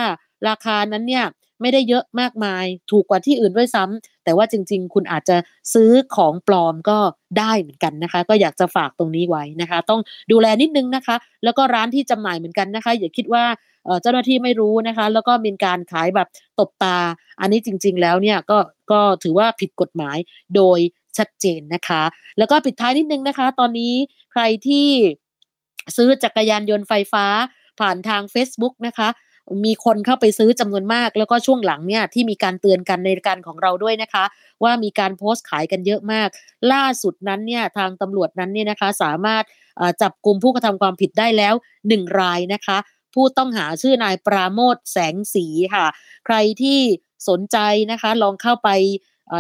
[0.49, 1.25] ราคานั้นเนี่ย
[1.61, 5.37] ไม่ได้เยอะมากมาย ถูกกว่าที่อื่นด้วยซ้ำแต่ว่าจริง ๆ คุณอาจจะ
[5.75, 6.99] ซื้อของปลอมก็
[7.39, 10.01] ได้เหมือนกันนะคะ ก็อยากจะฝากตรงนี้ไว้นะคะ ต้อง
[10.33, 13.45] ดูแลนิดนึงนะคะ แล้วก็ร้านที่จำหน่ายเหมือนกันนะคะ อย่าคิดว่า
[14.03, 16.29] เจ้าหน้าที่ไม่รู้นะคะ แล้วก็มีการขายแบบ
[16.59, 16.97] ตบตา
[17.41, 18.59] อันนี้จริง ๆ แล้วเนี่ยก็
[18.93, 20.17] ก็ถือว่าผิดกฎหมาย
[20.57, 20.79] โดย
[21.19, 22.03] ชัดเจนนะคะ
[22.39, 23.95] แล้วก็ปิดท้ายนิดนึงนะคะ ตอนนี้
[24.33, 24.89] ใครที่
[25.97, 27.27] ซื้อจักรยานยนต์ไฟฟ้า
[27.81, 29.09] ผ่านทาง Facebook นะคะ
[29.65, 34.25] มีคนเข้าไปซื้อจำนวนมาก แล้วก็ช่วงหลังเนี่ยที่มีการเตือนกันในการของเราด้วยนะคะ
[34.63, 36.29] ว่ามีการโพสต์ขายกันเยอะมาก
[36.73, 39.45] ล่าสุดนั้นเนี่ยทางตำรวจนั้นเนี่ยนะคะสามารถ
[40.03, 41.55] จับกลุ่มผู้กระทำความผิดได้แล้ว
[41.89, 42.79] 1 รายนะคะ
[43.15, 45.87] ผู้ต้องหาชื่อนายปราโมทแสงสีค่ะ
[46.27, 46.81] ใครที่
[47.29, 47.59] สนใจ
[47.91, 48.69] นะคะลองเข้าไป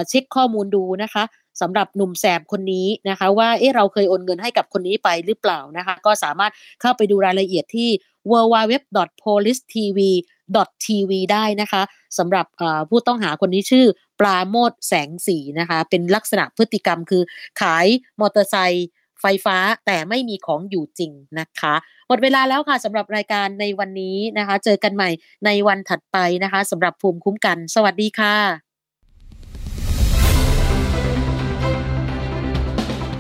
[0.08, 1.22] เช็คข้อมูลดูนะคะ
[1.60, 7.88] สำหรับหนุ่มแสบคนนี้นะคะ ว่าเอ๊ะเราเคยโอนเงินให้กับคนนี้ไปหรือเปล่านะคะ ก็สามารถเข้าไปดูรายละเอียดที่
[8.30, 11.82] www.policetv.tv ได้นะคะ
[12.18, 12.46] สำหรับ
[12.90, 13.86] ผู้ต้องหาคนนี้ชื่อ
[14.20, 17.22] ปลาโมดแสงสีนะคะ เป็นลักษณะพฤติกรรมคือ
[17.60, 17.86] ขาย
[18.20, 18.88] มอเตอร์ไซค์
[19.20, 21.74] ไฟฟ้าแต่ไม่มีของอยู่จริงนะคะ
[22.08, 25.10] หมดเวลาแล้วค่ะสำหรับรายการในวันนี้นะคะ เจอกันใหม่
[25.46, 28.65] ในวันถัดไปนะคะสำหรับภูมิคุ้มกัน สวัสดีค่ะ